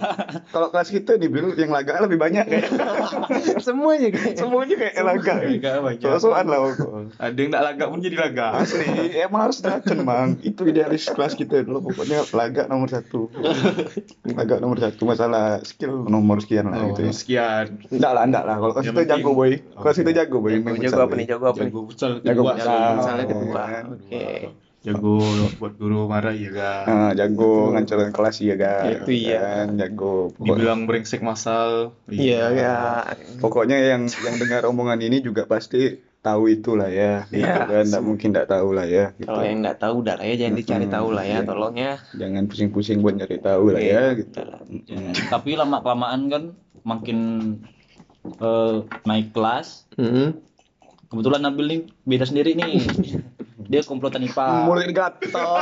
[0.55, 2.71] kalau kelas kita di Bil yang laga lebih banyak kayak
[3.59, 4.35] Semuanya kayak.
[4.37, 6.01] semuanya kayak laga Enggak banyak.
[6.01, 6.61] soal-soal lah.
[7.19, 8.47] Ada yang tak laga pun jadi laga.
[8.57, 8.87] asli
[9.19, 13.27] emang harus racun bang itu idealis kelas kita dulu pokoknya laga nomor satu
[14.25, 17.67] laga nomor satu masalah skill nomor sekian lah Oh, gitu ya sekian.
[17.89, 20.79] enggak lah enggak lah kalau kelas kita jago boy kelas kita jago boy Jago, jago
[20.79, 21.19] futsal, apa boy.
[21.19, 21.27] nih?
[21.27, 21.67] Jago apa nih?
[21.67, 22.53] Jago futsal jago kedua.
[22.55, 23.55] futsal Misalnya kedua.
[23.59, 23.85] kan.
[23.91, 24.23] Oke.
[24.87, 25.19] Jago
[25.57, 26.85] buat guru marah ya kan.
[26.87, 29.39] Ah, jago ngancurin kelas iya kan Itu iya.
[29.67, 31.99] kan jago Pokok- Dibilang brengsek masal.
[32.07, 32.77] Iya, ya.
[33.37, 37.67] pokoknya yang yang dengar omongan ini juga pasti tahu itulah ya gitu Iya.
[37.69, 39.27] kan nggak mungkin nggak tahu lah ya gitu.
[39.27, 41.41] Kalau yang nggak tahu udah lah ya jangan dicari tahu lah ya, Iya.
[41.45, 41.95] tolong ya.
[42.13, 44.03] jangan pusing-pusing buat nyari tahu lah ya Iya.
[44.17, 44.39] gitu
[44.87, 46.43] Ya, Tapi lama kelamaan kan
[46.83, 47.19] makin
[48.27, 49.87] eh, naik kelas.
[49.95, 50.39] Hmm.
[51.07, 52.83] Kebetulan Nabil nih beda sendiri nih.
[53.67, 54.47] Dia komplotan IPA.
[54.65, 55.59] mulut gatal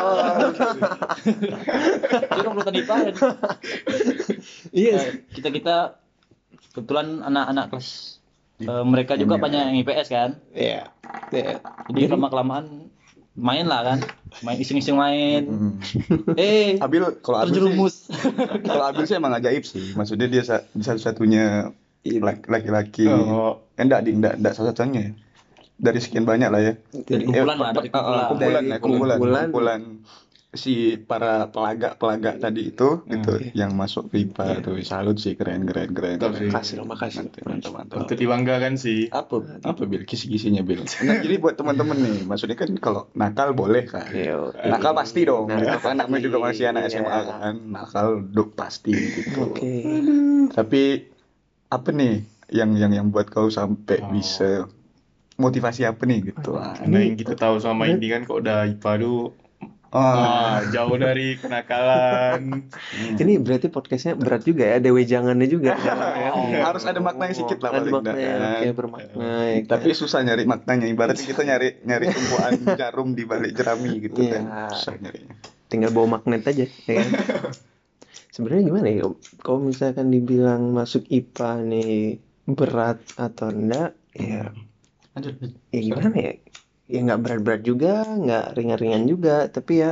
[2.27, 2.97] Dia komplotan IPA.
[4.71, 5.01] Iya.
[5.31, 5.77] kita kita
[6.71, 8.19] kebetulan anak-anak kelas
[8.61, 10.31] eh, mereka juga banyak yang IPS kan.
[10.51, 10.91] Iya.
[11.31, 11.59] Iya.
[11.89, 12.67] Jadi lama kelamaan
[13.35, 13.99] main lah kan.
[14.41, 15.43] Main iseng-iseng main.
[15.45, 15.73] Hmm.
[16.35, 17.95] Eh, Abil kalau Abil sih terjerumus.
[18.63, 21.71] kalau Abil sih emang ajaib sih maksudnya dia sa- satu-satunya
[22.05, 25.13] laki- laki-laki Oh, eh, enggak ding enggak enggak satu-satunya ya
[25.77, 28.27] dari sekian banyak lah ya Dari kumpulan lah, dari Eh, kumpulan.
[28.29, 29.45] kumpulan Dari ya, kumpulan, kumpulan.
[29.47, 29.81] kumpulan
[30.55, 36.15] si para pelagak-pelagak tadi itu gitu yang masuk pipa tuh salut sih keren keren keren.
[36.15, 36.47] Mantap sih.
[36.47, 37.19] Makasih loh, makasih.
[37.27, 37.97] Mantap, mantap, mantap.
[37.99, 39.11] patut dibanggakan sih.
[39.11, 40.87] Apa apa bil kisi-kisinya bil.
[41.03, 44.07] Nah, jadi buat teman-teman nih, maksudnya kan kalau nakal boleh kan.
[44.07, 44.55] Iya.
[44.65, 45.51] Nakal pasti dong.
[45.51, 47.23] Nakal Gitu kan namanya juga masih anak SMA iya.
[47.27, 47.55] kan.
[47.67, 49.51] Nakal dok pasti gitu.
[49.51, 49.75] Oke.
[50.55, 50.83] Tapi
[51.67, 52.23] apa nih
[52.55, 54.15] yang yang yang buat kau sampai Oh.
[54.15, 54.71] bisa
[55.37, 56.55] motivasi apa nih gitu.
[56.55, 59.21] Ah, Karena yang kita tahu sama ini kan kok udah IPA tuh
[59.91, 62.67] ah, ah, jauh dari kenakalan.
[63.23, 65.79] Ini berarti podcastnya berat juga ya, dewe jangannya juga.
[66.67, 68.59] Harus ada maknanya sedikit lah Ada paling maknanya, enggak, kan.
[68.59, 69.07] oke bermakna.
[69.15, 69.71] ya kan?
[69.71, 70.87] Tapi susah nyari maknanya.
[70.89, 74.33] Ibaratnya kita nyari nyari tumpuan jarum di balik jerami gitu Iya.
[74.35, 74.43] kan.
[74.71, 75.35] Susah nyarinya.
[75.65, 77.11] tinggal bawa magnet aja ya kan?
[78.31, 79.07] sebenarnya gimana ya
[79.41, 81.95] kalau misalkan dibilang masuk IPA nih
[82.47, 84.51] berat atau enggak ya
[85.15, 85.35] Lanjut.
[85.71, 86.33] ya gimana ya
[86.91, 89.91] ya nggak berat-berat juga nggak ringan-ringan juga tapi ya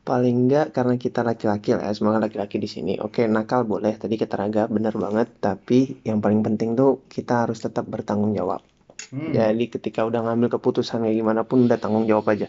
[0.00, 4.16] paling enggak karena kita laki-laki lah ya, semangat laki-laki di sini oke nakal boleh tadi
[4.16, 8.64] kata Raga benar banget tapi yang paling penting tuh kita harus tetap bertanggung jawab
[9.10, 9.34] Hmm.
[9.34, 12.46] jadi ketika udah ngambil keputusan kayak gimana pun udah tanggung jawab aja.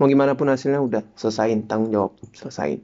[0.00, 2.80] Mau gimana pun hasilnya udah selesain tanggung jawab selesain.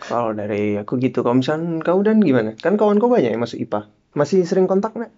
[0.00, 2.56] Kalau dari aku gitu, kalau misalnya kau dan gimana?
[2.56, 3.92] Kan kawan kau banyak yang masuk IPA.
[4.16, 5.12] Masih sering kontak nggak?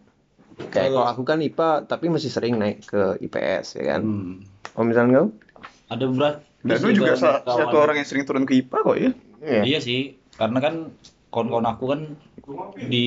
[0.70, 4.00] Kayak kalau aku kan IPA tapi masih sering naik ke IPS ya kan.
[4.02, 4.34] Hmm.
[4.72, 5.28] Kalau misalnya kau?
[5.88, 6.36] Ada berat.
[6.62, 9.10] Dan lu juga salah satu orang yang sering turun ke IPA kok ya.
[9.42, 9.62] Iya.
[9.66, 10.00] Iya sih,
[10.38, 10.74] karena kan
[11.28, 12.00] kawan-kawan aku kan
[12.78, 13.06] di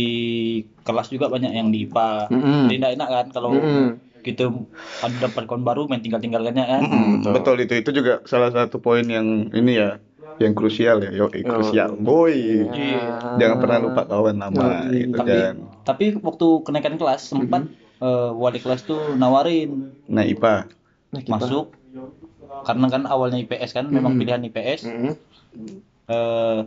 [0.84, 2.30] kelas juga banyak yang di IPA.
[2.30, 2.62] Mm-mm.
[2.68, 3.88] Jadi nggak enak kan kalau Mm-mm.
[4.22, 4.50] kita
[5.00, 6.82] ada dapat kawan baru main tinggal-tinggalkannya kan.
[6.84, 7.56] Mm, betul.
[7.62, 10.02] itu itu juga salah satu poin yang ini ya
[10.36, 12.36] yang krusial ya yo krusial boy
[12.68, 13.40] Iya.
[13.40, 15.08] jangan pernah lupa kawan lama Iya.
[15.08, 15.56] gitu Tapi kan
[15.86, 17.70] tapi waktu kenaikan kelas sempat
[18.02, 19.94] eh, wali kelas tuh nawarin.
[20.10, 20.68] Nah IPA
[21.14, 21.72] Nah, masuk.
[22.66, 24.20] Karena kan awalnya IPS kan memang Hmm.
[24.20, 25.14] pilihan IPS Mm-mm.
[26.06, 26.60] eh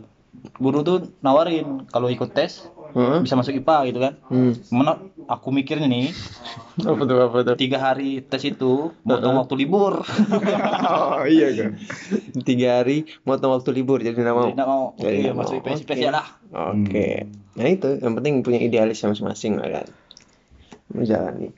[0.57, 3.19] guru tuh nawarin kalau ikut tes Heeh.
[3.21, 4.53] bisa masuk IPA gitu kan Hmm.
[4.69, 6.09] mana aku mikirnya nih
[6.89, 7.55] Apa tuh apa tuh?
[7.55, 9.99] tiga hari tes itu motong waktu libur
[10.89, 11.71] oh iya kan
[12.47, 14.47] Tiga hari motong waktu libur jadi nggak mau.
[14.47, 15.61] Jadi nggak mau nggak masuk mau.
[15.65, 16.01] IPS IPS Oke.
[16.01, 16.27] ya lah
[16.71, 17.07] Oke.
[17.53, 19.87] Nah itu yang penting punya idealis masing-masing lah kan.
[20.89, 21.53] Menjalani.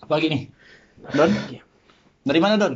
[0.00, 0.42] apa lagi nih
[1.10, 1.30] Don
[2.22, 2.74] dari mana Don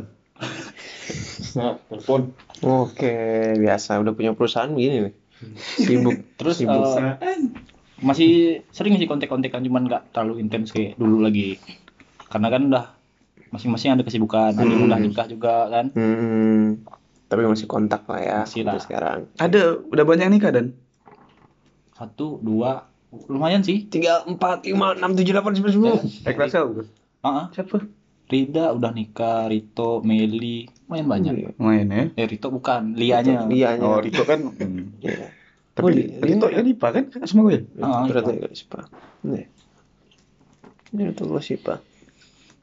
[1.54, 2.34] Nah, telepon.
[2.60, 3.14] Oke,
[3.54, 5.14] biasa udah punya perusahaan begini nih.
[5.78, 6.16] Sibuk.
[6.34, 6.98] terus Sibuk.
[6.98, 7.38] eh,
[7.96, 8.30] masih
[8.68, 11.56] sering sih kontek-kontekan cuman nggak terlalu intens kayak dulu lagi
[12.26, 12.84] karena kan udah
[13.48, 16.82] masing-masing ada kesibukan ada yang udah nikah juga kan Hmm,
[17.24, 18.76] tapi masih kontak lah ya Masih lah.
[18.76, 19.30] sekarang.
[19.36, 20.74] ada udah banyak nikah dan
[21.92, 22.90] satu dua
[23.28, 25.98] lumayan sih Tiga, empat, lima, enam, tujuh, delapan, sembilan, sepuluh.
[27.50, 27.76] siapa
[28.26, 31.50] Rida udah nikah Rito Meli lumayan banyak Iya.
[31.56, 35.00] main ya eh Rito bukan Lianya Iya, oh Rito kan hmm.
[35.00, 35.26] Iya.
[35.72, 38.36] tapi Oh, Rito ya IPA kan kan sama gue Ah, Berat iya.
[38.36, 38.84] ya guys, Pak.
[39.24, 39.46] Nih.
[40.92, 41.82] Ini tuh sih, Pak.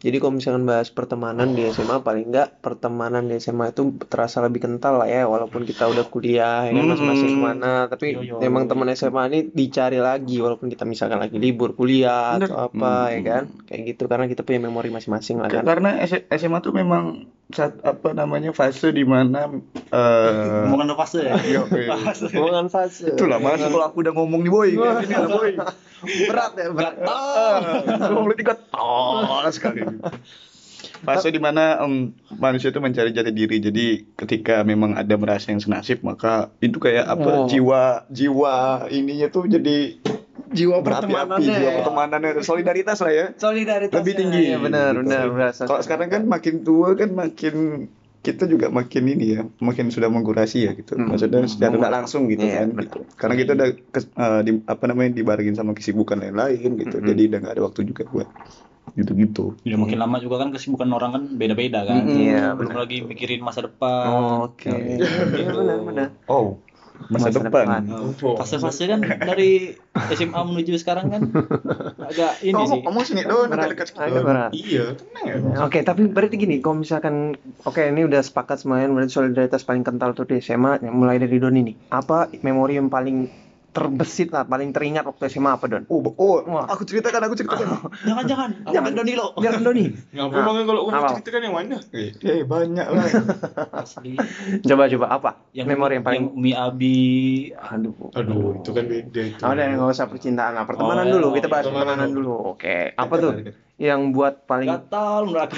[0.01, 4.57] Jadi kalau misalkan bahas pertemanan di SMA paling enggak pertemanan di SMA itu terasa lebih
[4.59, 7.37] kental lah ya walaupun kita udah kuliah ya kan masing-masing Hmm.
[7.37, 8.35] ke mana tapi Yo, yo.
[8.39, 12.49] memang teman SMA ini dicari lagi walaupun kita misalkan lagi libur kuliah Bener.
[12.49, 13.27] atau apa ya Hmm.
[13.27, 17.29] kan kayak gitu karena kita punya memori masing-masing lah kan karena S- SMA tuh memang
[17.51, 19.51] saat apa namanya fase di mana
[19.91, 21.59] eh Omongan fase ya eh.
[22.35, 25.51] hubungan fase Itulah masa kalau aku udah ngomong nih boy, gini lah boy.
[26.27, 26.95] berat ya berat
[28.09, 29.83] Ngomong tiga tol sekali.
[31.01, 33.57] Fase di mana em, manusia itu mencari jati diri.
[33.57, 37.45] Jadi ketika memang ada merasa yang senasib, maka itu kayak apa Oh.
[37.49, 39.97] jiwa jiwa ininya tuh jadi
[40.51, 41.75] jiwa Pertemanannya jiwa ya.
[41.79, 43.25] pertemanannya, solidaritas lah ya.
[43.35, 44.41] solidaritas Lebih tinggi.
[44.47, 44.99] ya benar gitu.
[45.01, 47.55] benar berasa Kalau sekarang kan makin tua kan makin
[48.21, 50.93] kita juga makin ini ya, makin sudah mengkurasi ya gitu.
[50.93, 51.09] Hmm.
[51.09, 52.77] Maksudnya secara nggak langsung gitu Iya, kan.
[52.77, 52.99] Gitu.
[53.15, 56.95] Karena kita udah kes- eh, di, apa namanya dibarengin sama kesibukan lain-lain gitu.
[56.95, 57.07] Hmm.
[57.07, 58.29] Jadi udah nggak ada waktu juga buat
[58.91, 59.55] gitu-gitu.
[59.57, 62.17] Udah makin lama juga kan kesibukan orang kan beda-beda kan Mm-mm.
[62.19, 62.81] Iya, belum benar.
[62.83, 64.05] lagi mikirin masa depan
[64.43, 66.59] oke Iya, benar benar Oh,
[67.09, 67.87] masa, depan.
[68.37, 69.73] fase-fase kan dari
[70.13, 71.21] SMA menuju sekarang kan
[72.05, 73.69] agak ini sih Kamu kamu sini dong, Berat.
[73.73, 74.51] dekat Agak berat.
[74.53, 75.35] Iya, tenang ya.
[75.65, 77.35] Oke, tapi berarti gini, kalau misalkan
[77.65, 81.37] oke ini udah sepakat semuanya berarti solidaritas paling kental tuh di SMA yang mulai dari
[81.41, 81.73] Don ini.
[81.89, 83.40] Apa memori yang paling
[83.71, 85.87] terbesit lah, paling teringat waktu SMA apa Don?
[85.87, 86.67] Oh, oh, Wah.
[86.67, 87.67] aku ceritakan, aku ceritakan.
[88.07, 88.73] jangan-jangan Jangan.
[88.73, 89.85] jangan Donilo Biar Doni.
[90.13, 91.77] Ngapa Nah, bang kalau kamu ceritakan yang mana?
[91.95, 93.05] eh, banyak lah.
[93.73, 94.19] asli
[94.61, 95.31] Coba coba apa?
[95.51, 96.99] yang memori yang paling yang Umi Abi
[97.53, 97.95] aduh.
[98.11, 99.39] Aduh, itu kan beda itu.
[99.39, 101.27] Oh, udah nggak usah percintaan lah, pertemanan Oh, ya, dulu.
[101.31, 102.35] Kita bahas pertemanan pertemanan dulu.
[102.35, 102.51] dulu.
[102.51, 103.31] Oke, apa tuh
[103.81, 105.57] yang buat paling gatal aku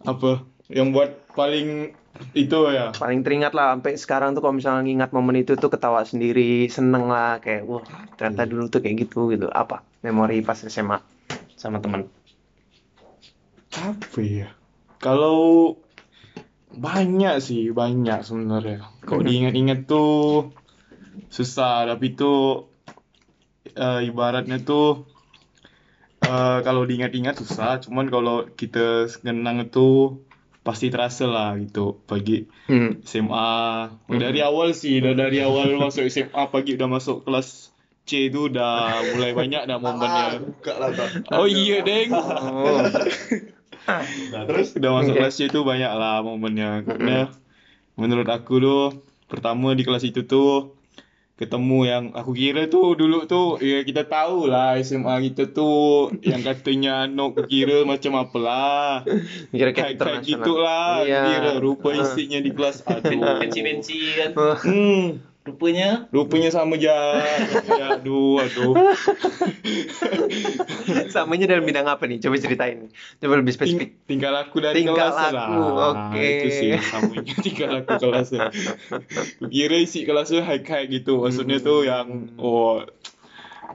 [0.00, 0.32] Apa?
[0.70, 1.98] Yang buat paling
[2.34, 2.92] itu ya.
[2.94, 7.06] paling teringat lah sampai sekarang tuh kalau misalnya ngingat momen itu tuh ketawa sendiri, seneng
[7.08, 7.82] lah kayak wah
[8.18, 9.46] ternyata dulu tuh kayak gitu gitu.
[9.50, 9.82] Apa?
[10.04, 11.00] Memori pas SMA
[11.58, 12.06] sama teman.
[13.74, 14.50] Apa ya?
[15.00, 15.74] Kalau
[16.70, 18.86] banyak sih, banyak sebenarnya.
[19.02, 20.52] Kalau diingat-ingat tuh
[21.32, 22.66] susah, tapi itu
[23.74, 25.08] eh, ibaratnya tuh
[26.22, 30.20] eh, kalau diingat-ingat susah, cuman kalau kita kenang itu
[30.60, 33.00] pasti terasa lah gitu pagi Hmm.
[33.02, 33.50] SMA.
[34.06, 37.72] Dari awal sih, udah dari awal masuk SMA pagi udah masuk kelas
[38.04, 40.38] C itu udah mulai banyak dah momennya.
[40.38, 40.90] buka lah.
[41.32, 42.10] Oh iya, Deng.
[42.10, 42.78] Oh.
[43.86, 44.02] Nah,
[44.48, 47.30] terus udah masuk kelas C itu banyak lah momennya karena
[47.94, 48.84] menurut aku tuh
[49.26, 50.74] pertama di kelas itu tuh
[51.40, 56.40] ketemu yang aku kira tuh dulu tuh ya kita tahu lah SMA kita tuh yang
[56.40, 59.00] katanya Nok kira macam apalah
[59.50, 60.28] Kira-kira kayak kayak internasional.
[60.36, 61.20] gitu lah Iya.
[61.24, 64.30] kira rupa isinya di kelas aduh Benci-benci kan.
[64.36, 66.94] hmm Rupanya rupanya sama aja
[67.66, 68.74] ya aduh aduh
[71.10, 72.22] Samanya dalam bidang apa nih?
[72.22, 72.90] Coba ceritain.
[73.18, 73.94] Coba lebih spesifik.
[73.94, 75.90] Ting- tinggal laku dari Tingkah kelas laku, lah.
[75.90, 76.22] oke.
[76.22, 78.46] Itu sih samanya tinggal laku kelasnya.
[79.52, 81.22] Kira isi kelasnya high high gitu.
[81.22, 82.86] Maksudnya tuh yang oh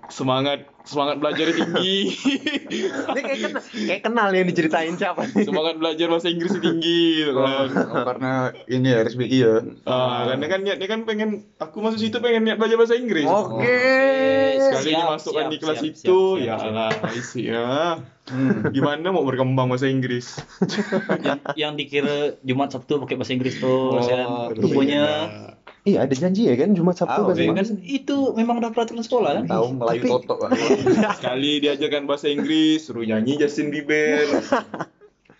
[0.10, 2.13] semangat semangat belajar tinggi.
[3.10, 5.45] Ini kayak kenal, kayak kenal yang diceritain siapa nih?
[5.45, 7.67] semangat belajar bahasa Inggris tinggi gitu kan.
[7.73, 8.34] Oh, karena
[8.69, 9.55] ini ya RSBI ya.
[9.89, 13.25] Ah, karena kan niatnya kan pengen aku masuk situ pengen niat belajar bahasa Inggris.
[13.25, 13.81] Oke.
[14.62, 16.69] Sekali Siap, dimasukkan siap, di kelas siap, itu, siap, siap, ya siap.
[16.69, 17.69] Allah, isi ya.
[18.73, 20.38] Gimana mau berkembang bahasa Inggris?
[21.25, 24.53] yang, yang dikira Jumat Sabtu pakai bahasa Inggris tuh, Oh, kan.
[24.53, 25.54] Rupanya Iya
[25.86, 27.30] ada janji ya kan Jumat Sabtu.
[27.30, 27.69] Inggris.
[27.69, 29.43] kan itu memang udah peraturan sekolah kan.
[29.45, 30.52] Tahu Melayu Tapi- Toto Bang.
[31.21, 34.26] Sekali diajarkan bahasa Inggris, suruh nyanyi Justin Bieber.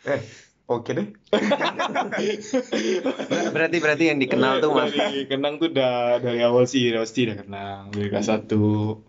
[0.06, 0.22] Eh,
[0.70, 1.08] oke deh.
[1.36, 4.90] Ber- Berarti berarti yang dikenal tuh mas.
[4.90, 9.00] Dari kenang tuh udah dari awal sih, pasti udah kenang dari kelas satu.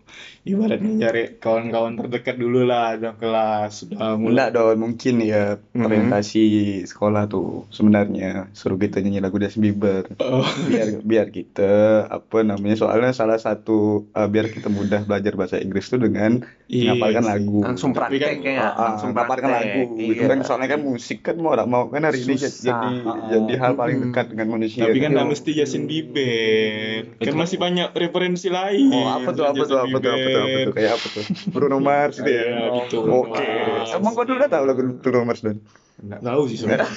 [0.41, 3.83] Ibaratnya cari kawan-kawan terdekat dulu lah dalam kelas.
[3.83, 6.41] Sudah mulai Enggak dong, mungkin ya orientasi
[6.85, 10.07] sekolah tuh sebenarnya suruh kita nyanyi lagu Justin Bieber.
[10.17, 10.45] Oh.
[10.63, 15.85] Biar biar kita apa namanya soalnya salah satu uh, biar kita mudah belajar bahasa Inggris
[15.85, 17.29] tuh dengan Iya menghafalkan sih.
[17.29, 17.57] lagu.
[17.61, 19.67] Langsung Tapi praktek kan- kayak Ah, langsung menghafalkan praktek.
[19.67, 20.25] lagu gitu Iya.
[20.31, 22.65] kan soalnya kan musik kan mau nggak mau kan ini jadi Susah.
[22.65, 22.89] jadi,
[23.29, 24.89] jadi hal paling dekat dengan manusia.
[24.89, 25.15] Tapi kan Iya.
[25.21, 27.17] nggak mesti Justin Bieber.
[27.21, 28.89] Kan masih banyak referensi lain.
[28.89, 31.23] Oh, apa tuh, apa tuh, apa tuh, apa tuh, apa tuh, kayak apa tuh?
[31.53, 32.43] Bruno Mars gitu ya?
[32.43, 32.97] Iya, gitu.
[33.05, 33.45] Oke.
[33.93, 35.57] Emang kau dulu udah tahu lagu Bruno Mars dan?
[35.97, 36.89] Nggak tahu sih sebenarnya.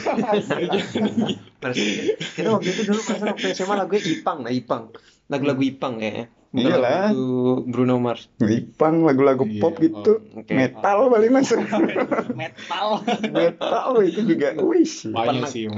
[2.37, 4.93] Kita waktu itu dulu perasaan waktu SMA lagunya Ipang, nah Ipang.
[5.31, 6.27] Lagu-lagu Ipang kayaknya.
[6.51, 7.15] Iyalah.
[7.15, 8.27] lagu Bruno Mars.
[8.43, 10.51] Ipang lagu-lagu Iya, pop gitu, oh, oke.
[10.51, 11.63] metal paling masuk.
[12.43, 12.89] Metal.
[13.31, 15.07] metal itu juga, wis.
[15.07, 15.71] Banyak sih.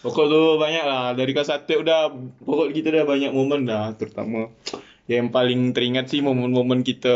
[0.00, 4.48] Pokok tuh banyak lah dari kelas satu udah pokok kita udah banyak momen dah terutama
[5.10, 7.10] yang paling teringat sih momen-momen kita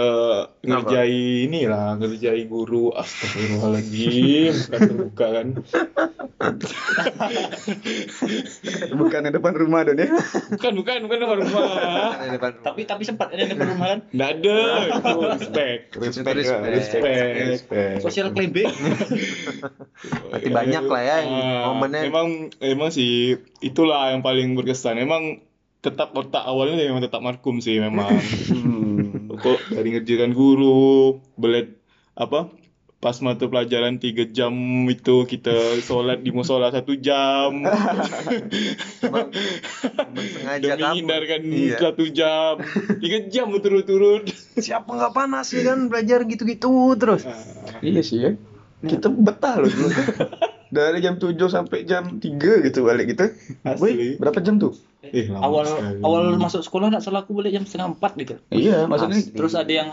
[0.61, 1.15] ngerjai
[1.47, 5.47] ini lah ngerjai guru astagfirullahaladzim bukan terbuka kan
[8.91, 10.11] Bukan di depan rumah don ya?
[10.51, 11.63] bukan bukan bukan depan rumah
[12.29, 12.63] depan rumah.
[12.63, 14.01] tapi tapi sempat ada di depan rumah kan.
[14.11, 14.59] nggak ada
[14.91, 16.63] itu respect Respect, Respect.
[16.65, 17.49] ya, respect, Respect.
[17.49, 17.97] respect.
[18.03, 18.69] Sosial claiming.
[20.31, 22.01] Berarti banyak lah ya Ah, momennya.
[22.05, 22.29] Emang
[22.59, 24.99] emang sih itulah yang paling berkesan.
[24.99, 25.41] Emang
[25.85, 28.09] tetap otak awalnya memang tetap markum sih memang.
[28.55, 29.29] Hmm.
[29.35, 31.77] Kok dari ngerjakan guru, belet
[32.15, 32.49] apa?
[32.97, 34.55] Pas mata pelajaran tiga jam
[34.87, 37.53] itu kita sholat di musola satu jam
[39.03, 39.29] Emang,
[39.85, 40.97] emang sengaja demi kamu.
[40.97, 41.77] hindarkan Iya.
[41.83, 42.53] satu jam
[42.99, 44.25] tiga jam berturut-turut
[44.57, 47.29] Siapa nggak panas ya kan belajar gitu-gitu terus.
[47.81, 48.31] Iya sih ya.
[48.81, 49.89] Kita betah loh dulu.
[50.75, 53.31] Dari jam 7 sampai jam 3 gitu balik gitu.
[53.63, 53.91] Asli.
[53.95, 54.75] Wih, berapa jam tuh?
[55.05, 56.01] eh, lama awal sekali.
[56.01, 58.35] awal masuk sekolah nggak salah aku balik jam setengah empat gitu.
[58.51, 59.37] Iya, maksudnya Asli.
[59.37, 59.89] Terus ada yang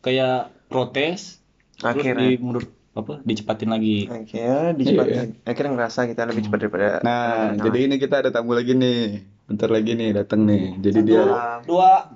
[0.00, 1.38] kayak protes,
[1.78, 2.26] terus Akhirnya.
[2.26, 4.10] di mundur apa dicepatin lagi.
[4.10, 5.38] Akhirnya dicepatin.
[5.46, 6.88] Akhirnya ngerasa kita lebih cepat daripada.
[7.06, 7.64] Nah, anak-anak.
[7.70, 9.22] jadi ini kita ada tamu lagi nih.
[9.46, 10.78] Bentar lagi nih datang nih.
[10.78, 11.22] Jadi dia
[11.66, 12.06] Dua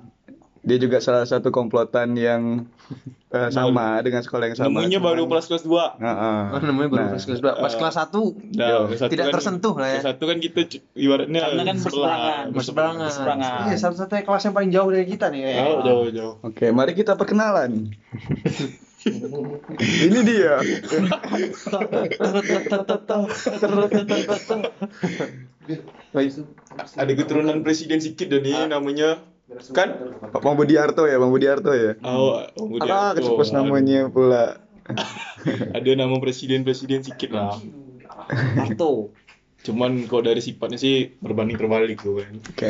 [0.65, 2.65] dia juga salah satu komplotan yang
[3.29, 4.81] eh, sama dengan sekolah yang sama.
[4.81, 6.41] Nemunya baru kelas kelas dua Heeh.
[6.49, 7.51] Oh, namanya baru Nah, kelas kelas dua.
[7.55, 9.93] Pas eh, kelas satu Nah, kelas tidak kan- tersentuh lah ya.
[9.95, 10.59] Kelas satu kan kita
[10.93, 12.45] ibaratnya Karena kan berseberangan.
[12.49, 13.05] berseberangan.
[13.05, 13.59] Berseberangan.
[13.63, 15.39] Iya, satu-satunya kelas yang paling jauh dari kita nih.
[15.39, 15.49] ya.
[15.61, 16.33] Jauh, jauh, jauh.
[16.41, 17.93] Oke, mari kita perkenalan.
[20.01, 20.57] ini dia.
[26.95, 29.21] Ada keturunan presiden sedikit dan ini namanya
[29.71, 29.89] kan
[30.25, 31.93] Pak Bang Budiarto ya, Bang Budiarto ya.
[32.01, 33.21] oh, oh Ah, Budiarto.
[33.21, 34.57] kecepos namanya pula.
[35.77, 37.57] Ada nama presiden-presiden sedikit lah.
[38.57, 39.13] Arto.
[39.65, 42.33] Cuman kalau dari sifatnya sih berbanding terbalik tuh kan.
[42.37, 42.65] Oke.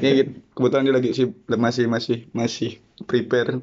[0.00, 0.10] Ini
[0.52, 2.70] kebetulan dia lagi sih masih masih masih
[3.04, 3.60] prepare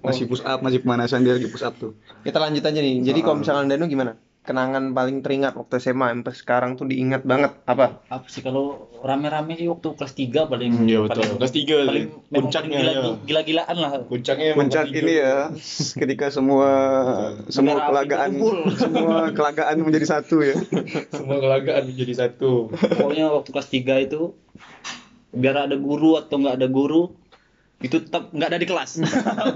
[0.00, 1.92] masih push up, masih pemanasan dia lagi push up tuh.
[2.24, 3.04] Kita lanjut aja nih.
[3.04, 4.16] Jadi kalau misalkan Danu gimana?
[4.40, 8.00] Kenangan paling teringat waktu SMA sampai sekarang tuh diingat banget apa?
[8.08, 11.22] Apa sih kalau rame-rame sih waktu kelas 3 paling Hmm, Iya betul.
[11.22, 12.96] paling, Kelas tiga paling memang puncaknya paling ya.
[12.96, 13.90] gila, gila-gilaan lah.
[14.02, 15.36] Puncaknya Puncak ini ya,
[16.00, 16.70] ketika semua
[17.46, 18.30] semua api kelagaan
[18.74, 20.56] semua kelagaan menjadi satu ya.
[21.14, 22.72] Semua kelagaan menjadi satu.
[22.72, 24.20] Pokoknya waktu kelas 3 itu
[25.30, 27.14] biar ada guru atau nggak ada guru
[27.80, 28.90] itu tetap nggak ada di kelas.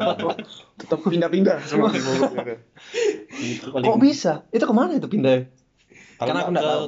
[0.81, 1.93] Tetap pindah-pindah semua.
[1.93, 4.49] Paling- Kok bisa?
[4.49, 5.45] Itu ke mana itu pindah?
[6.17, 6.87] Kalau Karena aku nggak nggak ke, tahu.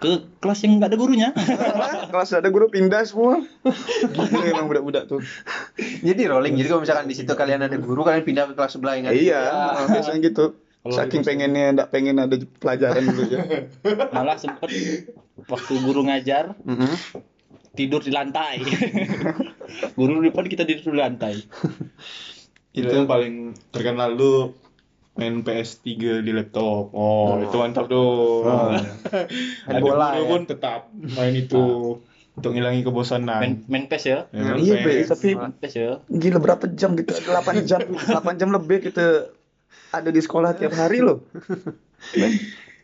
[0.00, 1.28] ke kelas yang nggak ada gurunya.
[2.10, 3.38] Kelas ada guru pindah semua.
[4.10, 5.22] Gila emang budak-budak tuh.
[6.00, 6.56] Jadi rolling.
[6.56, 9.14] Jadi kalau misalkan di situ kalian ada guru, kalian pindah ke kelas sebelah yang ada.
[9.14, 9.42] Iya,
[9.92, 10.44] biasanya gitu.
[10.82, 13.38] Saking di- pengennya enggak pengen ada pelajaran dulu ya.
[14.10, 14.72] Malah sempet
[15.46, 16.56] waktu guru ngajar.
[17.74, 18.62] Tidur di lantai.
[19.98, 21.34] guru di depan kita tidur di lantai.
[22.78, 24.54] Itu yang paling terkenal lu
[25.18, 26.94] main PS3 di laptop.
[26.94, 28.46] Oh, itu mantap tuh.
[28.46, 28.70] Oh.
[29.66, 30.22] Ada bola, ya.
[30.22, 31.98] pun tetap main itu
[32.38, 33.42] untuk ngilangi kebosanan.
[33.42, 34.18] Main, main PES ya.
[34.30, 34.86] Ya, Iya, PS.
[34.86, 35.98] Be, tapi Main PES ya.
[36.06, 37.10] gila berapa jam gitu?
[37.10, 39.34] 8 jam, 8 jam lebih kita
[39.90, 41.26] ada di sekolah tiap hari loh.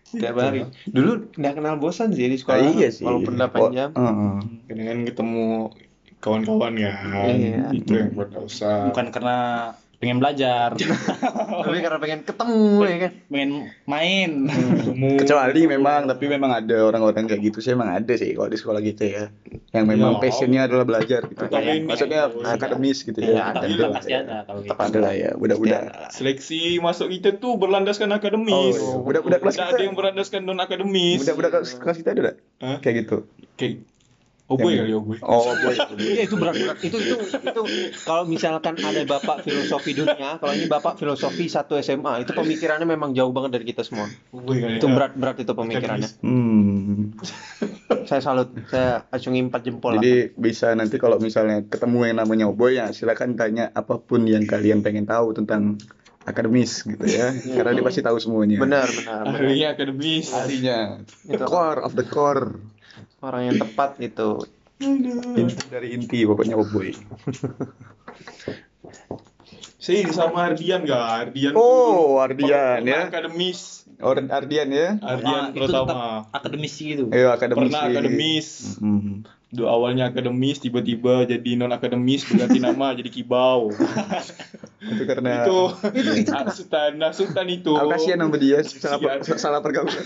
[0.06, 0.60] Tiap hari.
[0.86, 2.62] Dulu nggak kenal bosan sih di sekolah.
[2.62, 3.02] Ah, iya sih.
[3.02, 3.90] Walaupun 8 Oh, jam.
[3.90, 4.34] heeh.
[4.70, 5.44] Kadang ketemu
[6.18, 6.92] kawan-kawan ya.
[7.26, 7.74] Iya.
[7.74, 8.86] Itu yang buat dosa.
[8.88, 9.36] Bukan karena
[9.96, 10.76] pengen belajar,
[11.64, 13.12] Tapi karena pengen ketemu ya kan.
[13.26, 13.50] pengen
[13.85, 14.30] main.
[15.16, 18.80] Kecuali memang, tapi memang ada orang-orang kayak gitu sih emang ada sih kalau di sekolah
[18.80, 19.32] gitu ya.
[19.70, 20.20] Yang memang Ya.
[20.20, 21.42] passionnya adalah belajar gitu.
[21.82, 23.42] Maksudnya akademis gitu Iya, ya.
[23.46, 23.59] ada.
[23.59, 24.20] Tapi Ada tetap pasti ya.
[24.20, 24.76] ada kalau gitu.
[24.76, 25.82] Ada lah ya, budak-budak.
[26.11, 28.76] Seleksi masuk kita tuh berlandaskan akademis.
[28.76, 29.02] Oh, iya.
[29.02, 29.76] Budak-budak kelas Tidak kita.
[29.76, 31.18] ada yang berlandaskan non akademis.
[31.22, 32.37] Budak-budak kelas kita ada nggak?
[32.80, 33.16] Kayak gitu.
[33.56, 33.72] Kayak
[34.46, 35.18] Oboy kali oboy.
[35.26, 35.74] Oh, boy.
[35.98, 36.78] Iya itu berat-berat.
[36.78, 37.62] Itu itu itu
[38.06, 43.11] kalau misalkan ada bapak filosofi dunia, kalau ini bapak filosofi satu SMA, itu pemikirannya memang
[43.11, 44.06] jauh banget dari kita semua.
[44.30, 44.78] Oboy kali.
[44.78, 44.94] Itu ya.
[44.94, 46.11] berat-berat itu pemikirannya.
[46.22, 47.18] Hmm.
[48.06, 48.54] Saya salut.
[48.70, 50.02] Saya acungi empat jempol lah.
[50.06, 54.46] Jadi bisa nanti kalau misalnya ketemu yang namanya Oboy ya silakan tanya apa pun yang
[54.46, 55.74] kalian pengen tahu tentang
[56.22, 57.35] akademis gitu ya.
[57.35, 58.62] Karena dia pasti tahu semuanya.
[58.62, 59.22] Benar, benar.
[59.26, 59.42] benar.
[59.42, 60.30] Ahlinya akademis.
[60.30, 61.02] Ahlinya.
[61.26, 62.62] The core of the core.
[63.26, 64.46] Orang yang tepat gitu.
[64.78, 66.94] Inti dari inti pokoknya Oboy.
[69.76, 71.30] Saya ini sama Ardian gak?
[71.30, 71.54] Ardian.
[71.54, 73.06] Oh, Ardian ya.
[73.06, 73.86] Akademis.
[73.98, 74.98] Orang Ardian ya.
[75.00, 75.86] Ardian Ah, itu pertama.
[75.86, 77.04] tetap akademis gitu.
[77.10, 77.70] Ayo akademis.
[77.70, 78.48] Pernah akademis.
[78.78, 79.26] Hmm.
[79.46, 83.70] Dulu awalnya akademis, tiba-tiba jadi non akademis, berganti nama jadi kibau.
[84.82, 85.59] Itu karena itu
[85.94, 86.11] itu
[86.50, 87.70] Sultan, nah Sultan itu.
[87.78, 89.38] Aku kasihan sama dia salah Kasihan.
[89.38, 89.94] salah pergaulan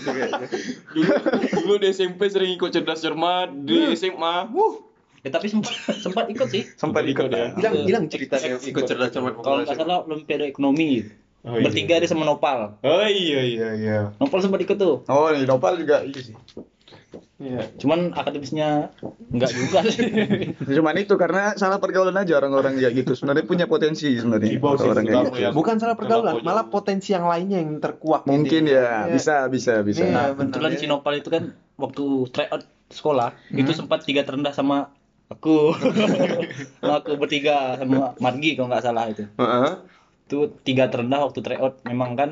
[0.95, 1.13] dulu
[1.57, 4.53] dulu di SMP sering ikut cerdas cermat di SMA.
[4.53, 5.69] Wuh, Ya, tapi sempat
[6.01, 6.65] sempat ikut sih.
[6.73, 7.53] Sempat ikut ya.
[7.53, 11.05] Bilang bilang cerita yang ikut cerdas cermat Kalau nggak salah Olimpiade Ekonomi.
[11.41, 11.65] Oh, iya.
[11.65, 12.77] Bertiga dia sama Nopal.
[12.85, 13.99] Oh iya iya iya.
[14.21, 15.01] Nopal sempat ikut tuh.
[15.09, 16.33] Oh, di Nopal juga iya sih.
[17.37, 17.67] Iya.
[17.75, 18.93] Cuman akademisnya
[19.27, 20.07] nggak juga sih.
[20.77, 23.11] Cuman itu karena salah pergaulan aja orang-orang kayak gitu.
[23.13, 25.39] Sebenarnya punya potensi sebenarnya orang kayak terutama gitu.
[25.41, 25.49] ya.
[25.51, 28.23] Bukan salah pergaulan, Kenapa malah potensi yang lainnya yang terkuak.
[28.23, 28.77] Mungkin gitu.
[28.77, 29.11] ya, Iya.
[29.11, 30.01] bisa bisa bisa.
[30.01, 30.13] Iya.
[30.13, 30.77] Nah, kebetulan ya.
[30.77, 31.43] si Nopal itu kan
[31.75, 33.59] waktu tryout sekolah Hmm.
[33.59, 34.91] itu sempat tiga terendah sama
[35.27, 35.73] aku.
[36.79, 39.25] sama aku bertiga sama Margi kalau nggak salah itu.
[39.35, 39.71] Heeh.
[40.25, 42.29] Itu tiga terendah waktu tryout memang kan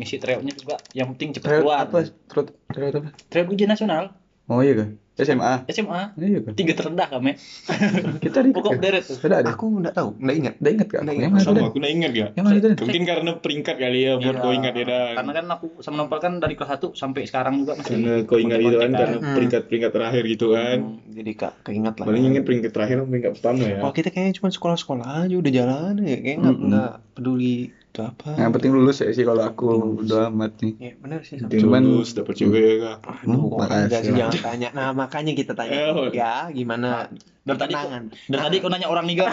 [0.00, 1.78] ngisi tryoutnya juga yang penting cepat Tryout keluar.
[1.84, 1.98] apa?
[2.24, 3.08] Tryout tryout apa?
[3.28, 4.04] Tryout ujian nasional
[4.46, 4.90] Oh iya kan?
[5.14, 5.68] SMA.
[5.68, 6.52] SMA Iya kan?
[6.56, 7.36] tiga terendah kami.
[8.24, 9.04] Kita di Pokok deret.
[9.04, 9.52] Ada ada.
[9.52, 10.54] Aku nggak tahu, nggak ingat.
[10.56, 11.00] Udah ingat gak?
[11.02, 11.22] Udah ingat.
[11.22, 11.62] Yang mana Sama ada?
[11.62, 12.26] aku nggak ingat ya.
[12.74, 14.40] Mungkin karena peringkat kali ya, buat Iya.
[14.40, 15.14] kau ingat ya dan.
[15.14, 18.38] Karena kan aku sama Nopal kan dari kelas 1 sampai sekarang juga masih Karena kau
[18.40, 19.34] ingat itu kan karena Hmm.
[19.36, 20.78] peringkat-peringkat terakhir gitu kan.
[21.06, 22.06] Jadi kak keingat lah.
[22.06, 23.76] Paling ingat peringkat terakhir sama peringkat pertama ya.
[23.78, 26.68] Kalau kita kayaknya cuma sekolah-sekolah aja udah jalan ya, kayak nggak Mm-mm.
[26.72, 27.56] nggak peduli
[27.90, 28.28] itu apa.
[28.34, 29.66] Yang penting lulus ya sih kalau aku
[30.00, 30.72] udah amat nih.
[30.78, 31.36] Ya benar sih.
[31.36, 32.98] Penting Cuman- lulus dapat cewek kak.
[33.02, 34.68] Aduh, makasih enggak sih jangan tanya.
[34.70, 35.74] Nah, makanya kita tanya.
[35.74, 37.10] Eh, Ya, gimana?
[37.40, 38.02] Dan tadi kenangan.
[38.28, 39.30] Dan tadi kau nanya orang nih gak?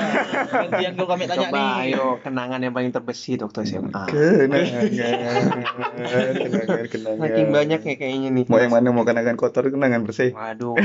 [0.50, 1.92] Gantian kau kami tanya Coba nih.
[1.92, 4.04] ayo kenangan yang paling terbesit waktu SMA.
[4.08, 7.20] Kenangan, kenangan, kenangan.
[7.20, 8.44] Saking banyak ya kayaknya nih.
[8.44, 8.90] Mau yang mana?
[8.90, 10.32] Mau kenangan kotor, kenangan bersih?
[10.32, 10.80] Waduh.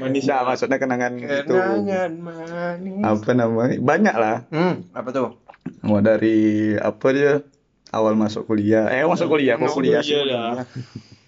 [0.00, 3.02] Manis Nah, maksudnya kenangan itu Kenangan manis.
[3.02, 3.76] apa namanya?
[3.78, 4.36] Banyak lah.
[4.48, 5.28] Hmm, apa tuh?
[5.80, 6.38] Mau dari
[6.74, 7.32] apa dia?
[7.90, 8.86] Awal masuk kuliah.
[8.88, 10.14] Eh, masuk kuliah, mau Masuk kuliah sih.
[10.14, 10.66] kuliah lah.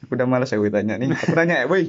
[0.07, 1.09] Udah malas ya gue tanya nih.
[1.11, 1.89] Aku tanya ya, boy.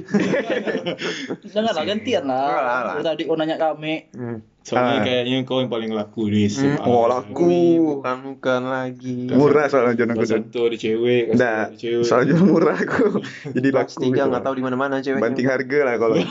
[1.44, 2.48] Jangan lah gantian lah,
[2.82, 3.04] lah.
[3.04, 4.08] Tadi kau nanya kami.
[4.10, 4.40] Hmm.
[4.64, 5.04] Soalnya Ah.
[5.04, 6.80] kayaknya kau yang paling laku di SMA.
[6.82, 7.52] Oh, laku.
[8.00, 9.28] Bukan bukan lagi.
[9.28, 10.40] Murah soalnya Kelas gue.
[10.40, 12.00] satu ada cewek, Nah, cewek.
[12.02, 13.20] soalnya jual murah aku.
[13.54, 14.02] Jadi Kelas laku.
[14.02, 14.30] tiga gitu.
[14.32, 15.20] nggak tahu di mana-mana ceweknya.
[15.22, 16.16] Banting harga lah kalau.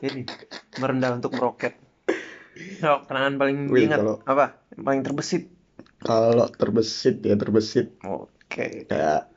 [0.00, 0.20] Jadi
[0.76, 1.78] merendah untuk meroket.
[2.78, 4.46] So, kenangan paling Wih, diingat kalau- apa?
[4.72, 5.44] Yang paling terbesit.
[6.00, 8.88] Kalau terbesit ya terbesit Oke.
[8.88, 9.28] kayak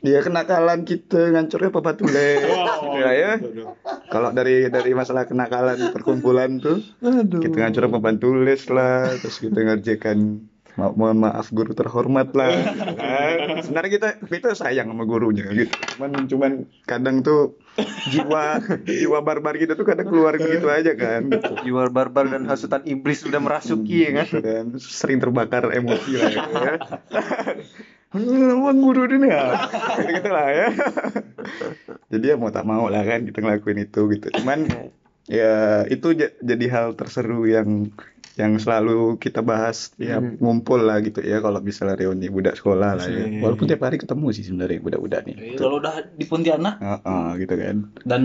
[0.00, 2.40] dia kenakalan kita ngancurnya papa tulis
[3.00, 3.32] ya ya
[4.08, 7.40] kalau dari dari masalah kenakalan perkumpulan tuh Aduh.
[7.40, 10.46] kita ngancur papan tulis lah terus kita ngerjakan
[10.76, 12.52] Ma mohon maaf guru terhormat lah.
[13.00, 15.72] Nah, sebenarnya kita kita sayang sama gurunya gitu.
[15.96, 16.52] Cuman cuman
[16.84, 17.56] kadang tuh
[18.12, 21.52] jiwa jiwa barbar kita tuh kadang keluar gitu aja kan gitu.
[21.64, 24.28] Jiwa barbar dan hasutan iblis sudah merasuki ya kan.
[24.44, 26.72] dan sering terbakar emosi lah gitu ya
[28.16, 29.44] Emang guru ini ya?
[30.00, 30.68] Gitu lah ya.
[32.08, 34.28] Jadi ya mau tak mau lah kan kita ngelakuin itu gitu.
[34.40, 34.68] Cuman
[35.26, 37.90] ya itu ja- jadi hal terseru yang
[38.36, 40.36] yang selalu kita bahas ya Hmm.
[40.36, 44.26] ngumpul lah gitu ya kalau misalnya reuni budak sekolah lah ya walaupun tiap hari ketemu
[44.36, 48.22] sih sebenarnya budak-budak nih Iya, Kalau udah di Pontianak Heeh, gitu kan dan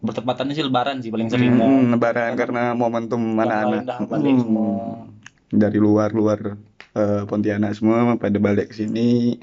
[0.00, 1.58] bertepatannya sih Lebaran sih paling sering.
[1.60, 5.12] Hmm, lebaran karena momentum anak-anak Hmm.
[5.50, 6.56] dari luar-luar
[6.94, 9.36] eh, Pontianak semua pada balik ke sini.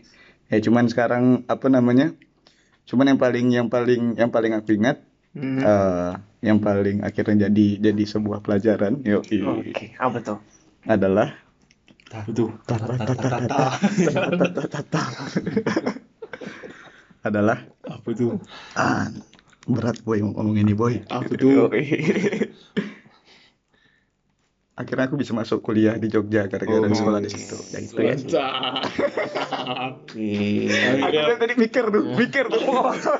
[0.47, 2.15] Ya cuman sekarang apa namanya?
[2.87, 5.03] Cuman yang paling yang paling yang paling aku ingat
[5.35, 5.59] Hmm.
[5.61, 6.11] eh,
[6.45, 10.37] yang paling akhirnya jadi jadi sebuah pelajaran yo Oke, apa tuh?
[10.85, 11.33] adalah
[17.27, 18.39] adalah Apa tuh?
[18.79, 19.11] ah,
[19.67, 21.03] berat boy ngomong ini boy.
[21.11, 21.67] Apa tuh?
[24.77, 27.57] Akhirnya aku bisa masuk kuliah di Jogja gara-gara Oh, sekolah di situ.
[27.73, 28.13] Ya gitu ya.
[30.13, 31.01] Iya.
[31.01, 32.61] Aku tadi mikir tuh, mikir tuh.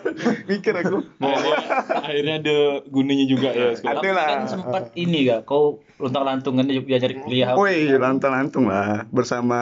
[0.54, 1.02] mikir aku.
[1.18, 1.58] akhirnya,
[2.06, 4.02] akhirnya ada gunanya juga ya sekolah.
[4.06, 4.28] Ada lah.
[4.30, 7.58] Kan sempat ini gak kau lontang lantungan dia cari kuliah.
[7.58, 9.60] Woi, lantung-lantung lah bersama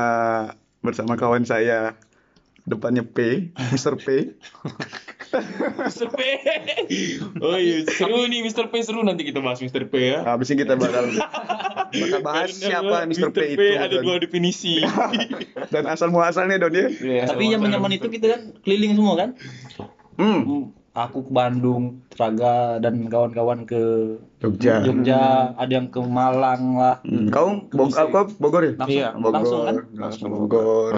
[0.84, 1.96] bersama kawan saya
[2.68, 3.96] depannya P, Mr.
[3.96, 4.36] P.
[5.78, 6.08] Mr.
[6.10, 6.20] P.
[7.42, 8.68] Oh iya, seru nih Mr.
[8.68, 9.88] P seru nanti kita bahas Mr.
[9.88, 10.20] P ya.
[10.24, 11.10] Habis ini kita bakal
[11.92, 13.30] bakal bahas Karena siapa Mr.
[13.30, 14.82] P itu ada dua definisi.
[15.74, 16.90] dan asal muasalnya Don ya.
[17.26, 19.30] Tapi yang zaman itu kita kan keliling semua kan.
[20.16, 20.64] Hmm, Hmm,
[20.96, 24.80] Aku ke Bandung, Traga dan kawan-kawan ke Jogja.
[24.80, 27.04] Jogja, ada yang ke Malang lah.
[27.04, 28.74] Hmm, Kau Bog kau Bogor ya?
[28.80, 29.76] Langsung, Iya, Bogor, langsung kan.
[29.92, 30.94] langsung Bogor.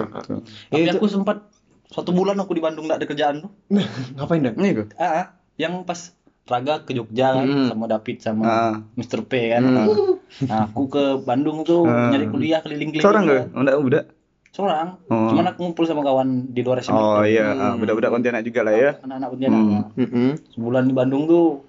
[0.70, 1.50] Tapi aku sempat
[1.88, 3.50] satu bulan aku di Bandung nggak ada kerjaan tuh.
[4.16, 4.52] Ngapain dah?
[4.52, 4.88] Ini kok.
[4.94, 5.26] Ah, ah,
[5.56, 6.12] yang pas
[6.44, 7.68] Traga ke Jogja kan, Hmm.
[7.68, 8.74] sama David sama Ah.
[8.94, 9.20] Mr.
[9.22, 9.60] P kan.
[9.60, 10.16] Hmm.
[10.44, 12.08] Nah, aku ke Bandung tuh Ah.
[12.08, 13.04] nyari kuliah keliling-keliling.
[13.04, 13.32] Seorang kan.
[13.44, 13.46] enggak?
[13.54, 14.02] Enggak, udah.
[14.48, 14.88] Seorang.
[15.06, 15.28] Oh.
[15.28, 16.96] Cuman aku ngumpul sama kawan di luar SMA.
[16.96, 17.36] Oh itu.
[17.36, 18.90] iya, ah, budak-budak Pontianak juga lah ya.
[18.98, 19.60] Anak-anak Pontianak.
[19.60, 19.84] Hmm.
[19.94, 20.30] Mm-mm.
[20.50, 21.68] Sebulan di Bandung tuh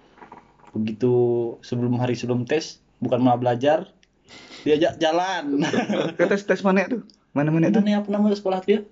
[0.71, 1.13] begitu
[1.59, 3.91] sebelum hari sebelum tes, bukan malah belajar,
[4.61, 5.59] diajak jalan.
[6.15, 7.03] Ke tes tes mana tuh?
[7.31, 7.77] Mana-mana itu?
[7.77, 8.87] Mana apa nama sekolah dia?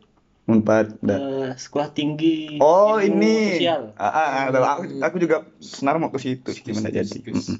[0.48, 1.04] Unpad.
[1.04, 1.20] dah.
[1.20, 2.56] Eh, sekolah tinggi.
[2.64, 3.60] Oh ilmu ini.
[3.60, 3.82] Sosial.
[4.00, 7.20] Ah, ah, ah, aku, aku juga senar mau ke situ sih, gimana jadi.
[7.20, 7.60] Mm-mm.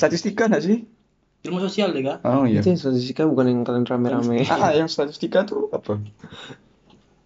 [0.00, 0.88] Statistika nggak sih?
[1.44, 2.24] Ilmu sosial deh kak.
[2.24, 2.64] Oh iya.
[2.64, 4.48] Itu yang statistika bukan yang kalian rame-rame.
[4.48, 6.00] Ah, ah, yang statistika tuh apa?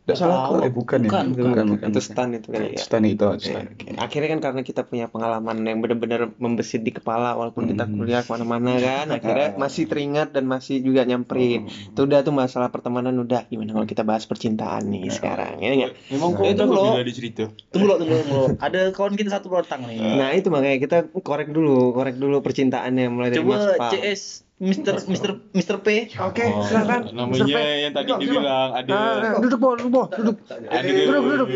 [0.07, 1.09] Nggak salah aku, eh bukan ya?
[1.11, 1.87] Bukan, bukan, bukan.
[1.91, 2.79] Itu stan itu kali ya.
[2.79, 3.67] Stan itu, Ya, stan.
[3.67, 3.87] oke.
[3.99, 7.99] Akhirnya kan karena kita punya pengalaman yang benar-benar membesit di kepala walaupun kita Hmm.
[7.99, 12.71] kuliah ke mana-mana kan akhirnya masih teringat dan masih juga nyamperin itu udah tuh masalah
[12.71, 16.63] pertemanan udah gimana kalau kita bahas percintaan nih sekarang ya nggak Memang kok Itu
[17.03, 17.45] dicerita.
[17.75, 18.47] Tunggu lo, tunggu lo, tunggu lo.
[18.67, 19.99] Ada kawan kita satu rotang nih.
[19.99, 23.91] nah itu makanya kita korek dulu korek dulu percintaannya mulai dari Mas Coba.
[23.91, 26.09] CS Mister Mister Mister P.
[26.17, 30.81] oke Oh, silakan Namanya yang tadi dibilang ada Ah, duduk po duduk po duduk ada
[30.81, 31.49] duduk duduk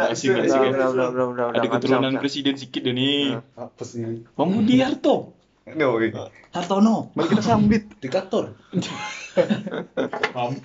[0.00, 0.72] Asik, asik,
[1.52, 3.36] Ada keturunan presiden sedikit deh nih.
[3.60, 4.24] Apa sih?
[4.32, 5.36] Bang Budi Harto.
[5.68, 6.14] Yoi.
[6.54, 7.10] Hartono.
[7.12, 7.90] Mari kita sambit.
[8.02, 8.54] Diktator.
[10.32, 10.56] Paham.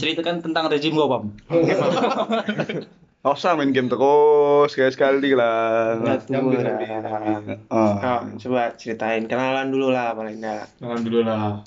[0.00, 1.36] Ceritakan tentang rezim gua, Pam.
[3.18, 5.98] Oh, usah main game terus sekali sekali lah.
[5.98, 7.18] Nggak Nyambil, tua.
[7.18, 7.56] nyambil.
[7.66, 7.92] Oh.
[7.98, 10.70] Oh, coba ceritain kenalan dulu lah paling enggak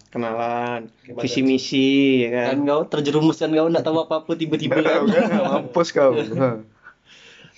[0.10, 1.22] kenalan Gimana?
[1.22, 1.88] visi misi
[2.24, 5.04] ya kan Kan kau terjerumus kan kau enggak tahu apa-apa tiba-tiba kan.
[5.60, 6.16] Mampus kau.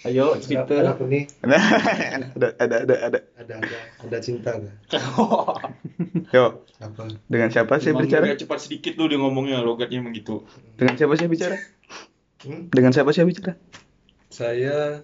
[0.03, 0.73] Ayo cerita.
[0.83, 1.23] apa nih?
[2.35, 3.19] ada ada ada ada.
[3.39, 4.75] Ada ada ada cinta nggak?
[6.35, 7.01] Yo, Apa?
[7.29, 8.25] dengan siapa saya Emang bicara?
[8.27, 10.43] agak cepat sedikit tuh dia ngomongnya logatnya emang gitu.
[10.75, 11.55] Dengan siapa saya bicara?
[12.43, 12.67] Hmm?
[12.71, 13.55] Dengan siapa saya bicara?
[14.27, 15.03] Saya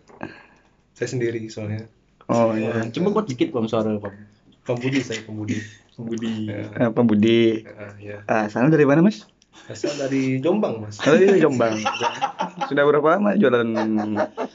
[0.95, 1.87] saya sendiri soalnya.
[2.27, 2.85] Oh iya.
[2.91, 4.13] Coba kuat sedikit Pam suara Pam.
[4.67, 5.57] Pembudi saya pembudi.
[5.99, 6.31] Bang Budi.
[6.47, 6.63] Ya.
[6.79, 7.41] Eh, Pak Budi.
[7.75, 8.17] Ah, ya.
[8.23, 9.27] Ah, sana dari mana, Mas?
[9.67, 10.95] Asal dari Jombang mas.
[11.03, 11.75] Oh, iya, Jombang.
[12.71, 13.67] Sudah berapa lama jualan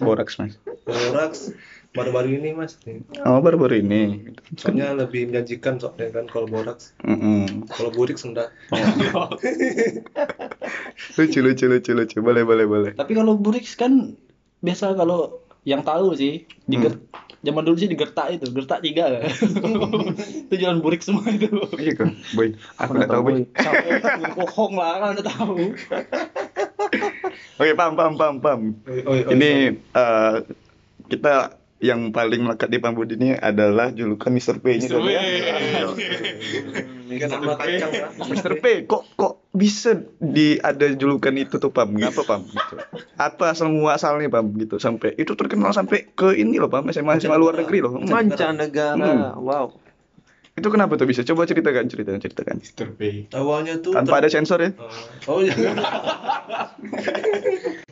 [0.00, 0.56] boraks, Mas?
[0.88, 1.52] Borax
[1.94, 2.74] baru-baru ini mas.
[3.22, 4.34] Oh, baru-baru ini.
[4.58, 6.90] Soalnya lebih menjanjikan soalnya kan kalau borax.
[7.06, 7.70] Mm-mm.
[7.70, 8.50] Kalau burix enggak.
[11.14, 12.18] Lucu, lucu, lucu, lucu.
[12.18, 12.92] Boleh, boleh, boleh.
[12.98, 14.18] Tapi kalau Burix kan
[14.58, 16.98] biasa kalau yang tahu sih diger
[17.40, 19.24] zaman dulu sih digertak itu gertak tiga kan
[20.48, 22.52] itu jalan burik semua itu Iya kan, boy.
[22.80, 23.40] Aku nggak tahu boy.
[24.36, 25.56] Bohong lah kan udah tahu
[27.60, 28.62] Oke, paham, paham, paham, paham.
[28.90, 30.34] Oi, oi, oi, Ini eh,
[31.06, 34.64] kita yang paling melekat di Pambudi ini adalah julukan Mr.
[34.64, 34.96] P-nya Mr.
[34.96, 35.20] dong ya.
[38.24, 38.56] Mr.
[38.56, 41.92] P, kok kok bisa di ada julukan itu tuh Pam?
[41.92, 42.48] Ngapa Pam?
[42.48, 42.80] Gitu.
[43.20, 47.36] Apa asal muasalnya Pam gitu sampai itu terkenal sampai ke ini loh Pam, SMA SMA
[47.36, 48.00] luar negeri loh.
[48.00, 48.08] Hmm.
[48.08, 49.36] Mancanegara.
[49.36, 49.76] Wow.
[50.56, 51.20] Itu kenapa tuh bisa?
[51.20, 52.64] Coba ceritakan, ceritakan, ceritakan.
[52.64, 52.96] Mr.
[52.96, 53.28] P.
[53.36, 54.72] Awalnya tuh Tanpa ada sensor ya.
[55.28, 55.52] Oh iya.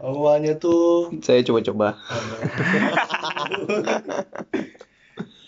[0.00, 1.96] Awalnya tuh Saya coba-coba.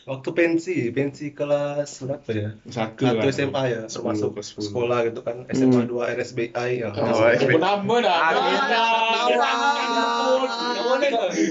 [0.09, 2.51] waktu pensi, pensi kelas berapa ya?
[2.64, 3.28] Satu Satu lah.
[3.28, 6.88] SMA ya, termasuk sekolah gitu kan, SMA 2 RSBI ya.
[6.96, 8.16] Oh, Sebut nama dah.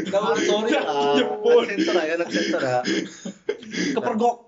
[0.10, 1.22] Tahu sorry lah.
[2.02, 2.82] Ya, anak sensor ya.
[3.68, 4.48] kepergok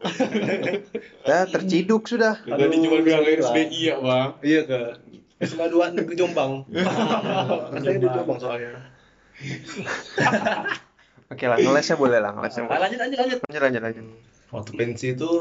[1.30, 2.42] Ya, terciduk sudah.
[2.42, 3.22] Tadi cuma bilang.
[3.22, 4.42] RSBI ya, Bang.
[4.42, 4.80] Iya ke
[5.40, 6.68] SMA 2 negeri Jombang.
[7.74, 8.76] Rasanya di Jombang soalnya.
[11.32, 12.80] Oke lah, ngelesnya boleh lah, ngelesnya boleh.
[12.82, 14.04] lanjut lanjut lanjut Lanjut, lanjut, lanjut.
[14.50, 15.32] Waktu pensi itu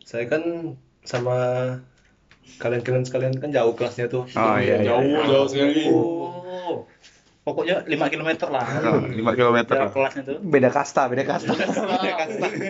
[0.00, 0.42] saya kan
[1.02, 1.36] sama
[2.56, 4.24] kalian-kalian sekalian kan jauh kelasnya tuh.
[4.30, 4.86] Oh iya, iya.
[4.86, 5.84] Jauh, jauh sekali.
[5.90, 6.86] oh
[7.44, 9.58] pokoknya 5 km lah Oh, 5 km.
[9.92, 11.52] kelasnya tuh Beda kasta, beda kasta.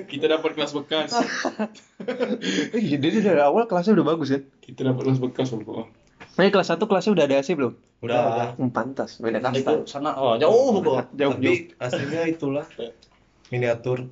[0.03, 1.15] Kita dapat kelas bekas.
[2.75, 4.43] Eh, Jadi dari awal kelasnya udah bagus kan?
[4.61, 5.89] Kita dapat kelas bekas, Bang.
[6.35, 7.73] Nah, kelas 1 kelasnya udah ada AC belum?
[8.03, 8.49] Udah, udah.
[8.59, 9.87] Hmm, pantas, beda itu kasta.
[9.87, 11.33] sana oh jauh kok Jauh, jauh.
[11.39, 12.67] Tapi aslinya itulah
[13.55, 14.11] miniatur.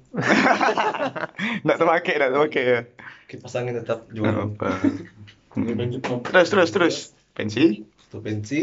[1.67, 2.81] Nggak terpakai, nggak terpakai ya.
[3.27, 4.47] Kita pasangin tetap Nggak jual.
[4.55, 4.71] apa.
[5.53, 5.91] Bang.
[6.23, 6.97] Terus, terus, terus.
[7.33, 7.83] Pensi?
[8.13, 8.61] Waktu pensi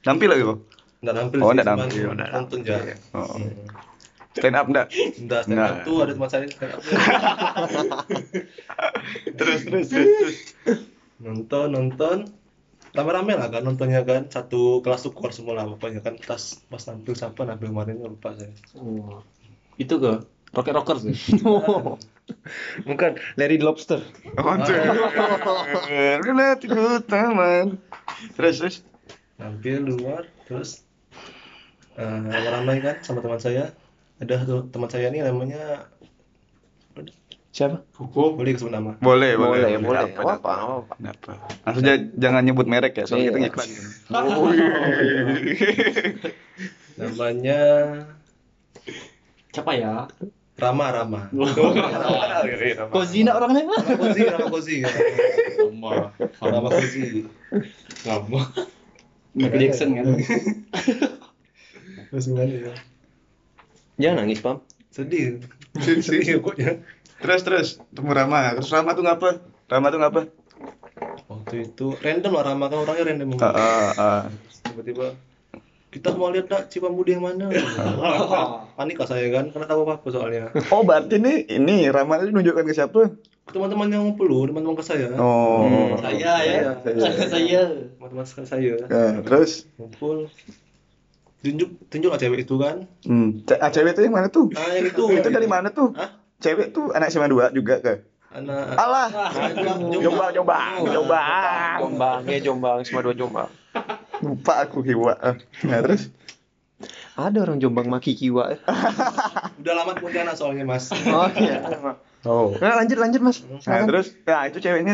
[0.00, 0.58] Nampil lagi kok?
[1.00, 2.94] nggak nampil Oh, sih, nggak cuman nampil, nonton aja.
[3.16, 3.40] Oh.
[4.36, 4.86] Stand up nggak?
[5.24, 6.80] Nggak stand up tuh ada teman saya stand up.
[9.40, 10.36] Terus, terus, terus, terus.
[11.16, 12.16] nonton nonton
[12.96, 16.82] rame-rame lah kan nontonnya kan satu kelas tuh keluar semua lah pokoknya kan pas pas
[16.90, 18.50] nampil siapa nampil kemarin lupa saya
[19.78, 20.12] itu ke
[20.54, 21.16] rocket rocker sih
[22.86, 23.98] Bukan, Larry the Lobster.
[24.38, 24.78] Oh, tuh.
[26.22, 26.70] Relatif
[27.10, 27.74] taman.
[28.38, 28.76] Terus, terus.
[29.40, 30.84] nampil di luar terus
[31.96, 33.72] eh ramai kan sama teman saya
[34.20, 35.88] ada tuh teman saya ini namanya
[37.50, 37.82] Siapa?
[37.98, 38.38] Hukum.
[38.38, 39.82] boleh sebut nama Boleh, Boleh, boleh.
[39.82, 40.00] boleh.
[40.06, 40.96] Apa, Apa, apa, apa.
[41.02, 41.32] apa.
[41.66, 43.28] Langsung aja jangan nyebut merek ya, soalnya Iya.
[43.28, 43.68] kita ngiklan.
[46.96, 47.60] namanya
[49.50, 50.04] siapa ya
[50.54, 51.20] Rama Rama
[52.92, 54.88] kok zina orangnya Rama Kozi Rama Kozi ya.
[55.58, 56.12] Lama.
[56.38, 57.24] Rama Kozi
[58.04, 58.40] Lama.
[59.32, 60.04] Michael Jackson kan
[62.10, 62.74] terus gimana ya
[63.96, 64.64] Jangan nangis, Pam.
[64.90, 65.40] sedih
[65.80, 66.80] sedih pokoknya
[67.20, 67.68] Terus, terus.
[67.90, 68.56] Temu Rama.
[68.56, 69.28] Terus Rama tuh ngapa?
[69.66, 70.22] Rama tuh ngapa?
[71.30, 74.20] waktu itu random lah Rama kan orangnya random Ah, ah, ah.
[74.64, 75.14] tiba-tiba
[75.88, 77.46] kita mau lihat nak Cipamudi yang mana
[78.76, 82.30] panik lah saya kan karena tahu apa apa soalnya Oh, berarti ini ini Rama itu
[82.30, 83.14] nunjukkan ke siapa?
[83.46, 85.94] teman-teman yang ngumpul loh teman-teman ke saya Oh.
[85.98, 87.26] saya ya Saya.
[87.30, 87.62] saya
[87.94, 90.26] teman-teman ke saya Nah, terus ngumpul
[91.40, 93.46] tunjuk tunjuk lah cewek itu kan hmm.
[93.46, 94.50] Ce- ah, cewek itu yang mana tuh?
[94.52, 95.94] ah yang itu Itu dari mana tuh?
[95.94, 96.19] Hah?
[96.40, 97.94] Cewek tuh anak SMA 2 juga ke?
[98.30, 99.08] anak Alah.
[99.10, 100.00] Jombang.
[100.00, 101.76] Jombang, Jombang, Jombang.
[101.80, 103.50] Jombang, ya Jombang, semua dua Jombang.
[104.20, 105.18] Lupa aku hiwa.
[105.66, 106.08] Nah, terus
[107.12, 108.56] Ada orang Jombang maki kiwa.
[109.60, 111.60] udah lama Pontianak soalnya mas Oh iya.
[112.22, 112.56] Oh.
[112.56, 113.44] Nah, lanjut lanjut Mas.
[113.64, 114.92] Nah, terus nah itu ceweknya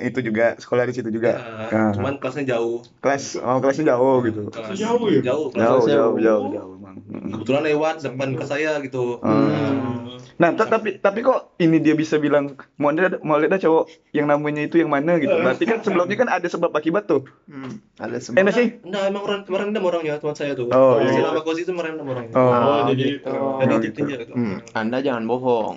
[0.00, 1.38] itu juga sekolah di situ juga.
[1.38, 4.42] Ah, Nah, cuman kelasnya jauh kelas oh kelasnya jauh gitu.
[4.48, 5.20] Kelas- Jauh ya?
[5.20, 5.62] jauh kelas.
[5.62, 6.96] Jauh, jauh, jauh, jauh, Bang.
[7.04, 7.30] Mm.
[7.36, 10.09] kebetulan lewat depan ke saya gitu Hmm.
[10.40, 14.24] Nah, ta- tapi tapi kok ini dia bisa bilang mau lihat mau lihat cowok yang
[14.24, 15.30] namanya itu yang mana gitu.
[15.30, 17.28] Berarti kan sebelumnya kan ada sebab akibat tuh.
[17.44, 18.40] Hmm, ada Eh, semua.
[18.40, 18.68] enggak sih?
[18.82, 20.72] Nah, emang orang merendam orangnya teman saya tuh.
[20.72, 21.28] Oh, si iya.
[21.28, 22.32] Rama Kozi itu merendam orangnya.
[22.32, 22.48] Oh.
[22.48, 23.28] Oh, jadi itu.
[23.28, 23.98] Jadi Oh, gitu.
[24.00, 24.16] gitu.
[24.16, 24.32] gitu.
[24.32, 25.74] Hmm, Anda jangan bohong.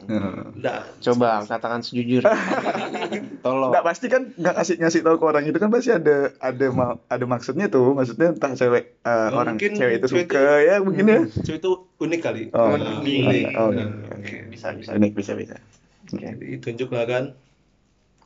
[0.56, 0.88] Nah.
[0.98, 2.32] Coba katakan sejujurnya.
[3.44, 3.70] Tolong.
[3.70, 6.98] Nggak pasti kan nggak ngasih ngasih tahu ke orang itu kan pasti ada ada ma-
[7.06, 11.20] ada maksudnya tuh maksudnya entah cewek eh, Oh, orang cewek itu suka ya mungkin ya
[11.28, 11.72] Cewek itu
[12.04, 12.44] unik kali.
[12.52, 13.88] oh Nah, unik oh Nah, unik.
[14.12, 14.38] oke.
[14.52, 14.90] bisa bisa.
[14.94, 17.24] unik bisa bisa oke Jadi tunjuk lah kan.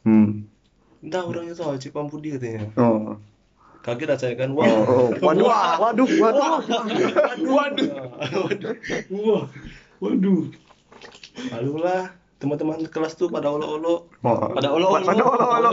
[0.04, 0.44] hmm
[0.98, 2.68] Entah orangnya soal Cipampudi katanya.
[2.76, 3.16] oh
[3.86, 4.52] Kaget saya kan.
[4.52, 4.68] Wah.
[4.68, 5.10] oh, oh.
[5.26, 5.48] waduh
[5.80, 6.60] waduh waduh
[7.48, 7.90] Waduh.
[8.36, 8.74] Waduh.
[9.16, 9.44] Wah.
[10.04, 10.42] Waduh.
[11.56, 14.12] Lalu lah teman-teman kelas tuh pada olo-olo.
[14.22, 14.40] Oh.
[14.52, 15.06] Pada olo-olo.
[15.08, 15.70] pada olo olo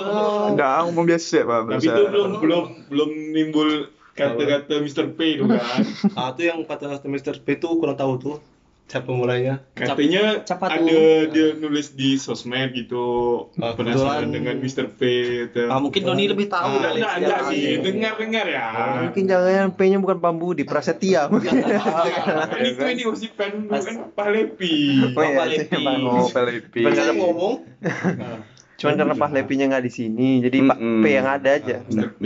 [0.55, 3.69] udah ngomong biasa pak Tapi itu belum belum belum nimbul
[4.15, 5.11] kata-kata Mr.
[5.11, 5.61] P itu kan.
[6.15, 7.39] Ah, itu yang kata Mr.
[7.39, 8.37] P itu kurang tahu tuh
[8.85, 9.65] siapa mulainya.
[9.73, 11.33] Katanya Cap- ada tuh?
[11.33, 13.01] dia nulis di sosmed gitu
[13.57, 14.87] Ah, penasaran kebetulan- dengan Mr.
[14.91, 15.01] P
[15.41, 15.67] gitu.
[15.67, 17.01] Ah, mungkin Doni lebih tahu Ah, kali.
[17.01, 18.67] Enggak, enggak sih, dengar-dengar ya.
[19.03, 21.65] Mungkin jangan P-nya bukan bambu di Prasetya mungkin.
[22.61, 24.77] Itu yang digosipkan dulu kan Pak Lepi.
[25.11, 25.81] Oh iya, Pak Lepi.
[25.81, 26.01] Bang.
[26.05, 26.29] Oh.
[26.29, 27.55] Saya ngomong.
[28.85, 31.01] Cuman karena Pak Lepinya nggak di sini, jadi Pak Mm-mm.
[31.01, 31.76] P yang ada aja.
[31.82, 32.09] Mr.
[32.12, 32.24] P.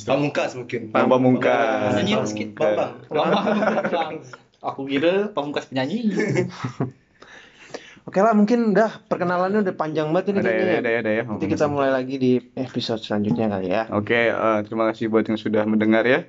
[0.00, 0.88] Pamungkas mungkin.
[0.88, 1.92] Bang Pamungkas.
[1.94, 2.48] Nyanyi sedikit.
[2.56, 2.92] Bambang.
[4.62, 6.08] Aku kira pamungkas penyanyi.
[8.00, 10.72] Oke lah, mungkin udah perkenalannya udah panjang banget ini Ada ya, kayaknya.
[10.74, 11.22] ada ya, ada ya.
[11.28, 13.82] Nanti kita mulai lagi di episode selanjutnya kali ya.
[13.92, 16.24] Oke, eh, terima kasih buat yang sudah mendengar ya.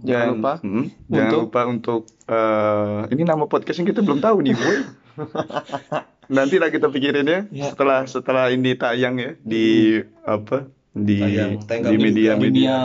[0.00, 4.36] Jangan Dan- lupa Mm, jangan untuk- lupa untuk eh, ini nama podcastnya kita belum tahu
[4.42, 4.76] nih, boy.
[6.30, 7.74] Nanti lah kita pikirin ya, Ya.
[7.74, 12.76] setelah setelah ini tayang ya di apa di Tayang, tayang di media media dunia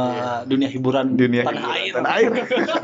[0.46, 1.94] dunia hiburan dunia tanah hiburan air.
[1.94, 2.32] tanah air.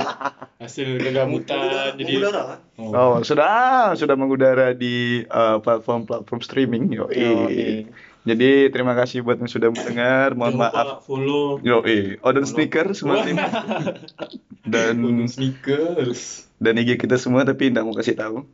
[0.61, 2.59] Hasil kegamutan jadi Udara kan?
[2.77, 7.05] Oh sudah sudah mengudara di eh, platform platform streaming yo.
[8.21, 10.37] Jadi terima kasih buat yang sudah mendengar.
[10.37, 10.85] Mohon jangan maaf.
[10.85, 11.81] lupa follow Yo,
[12.21, 13.33] Odon Sneaker semua tim.
[14.73, 18.45] dan sneakers dan IG kita semua tapi tidak mau kasih tahu.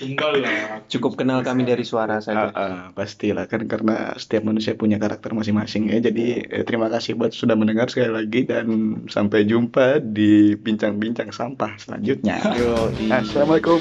[0.00, 2.52] Tunggal lah cukup kenal kami dari suara saja.
[2.52, 5.96] ah, pastilah kan karena setiap manusia punya karakter masing-masing ya.
[6.04, 11.72] Jadi eh, terima kasih buat sudah mendengar sekali lagi dan sampai jumpa di bincang-bincang sampah
[11.80, 12.36] selanjutnya.
[12.52, 13.80] Yo, Assalamualaikum.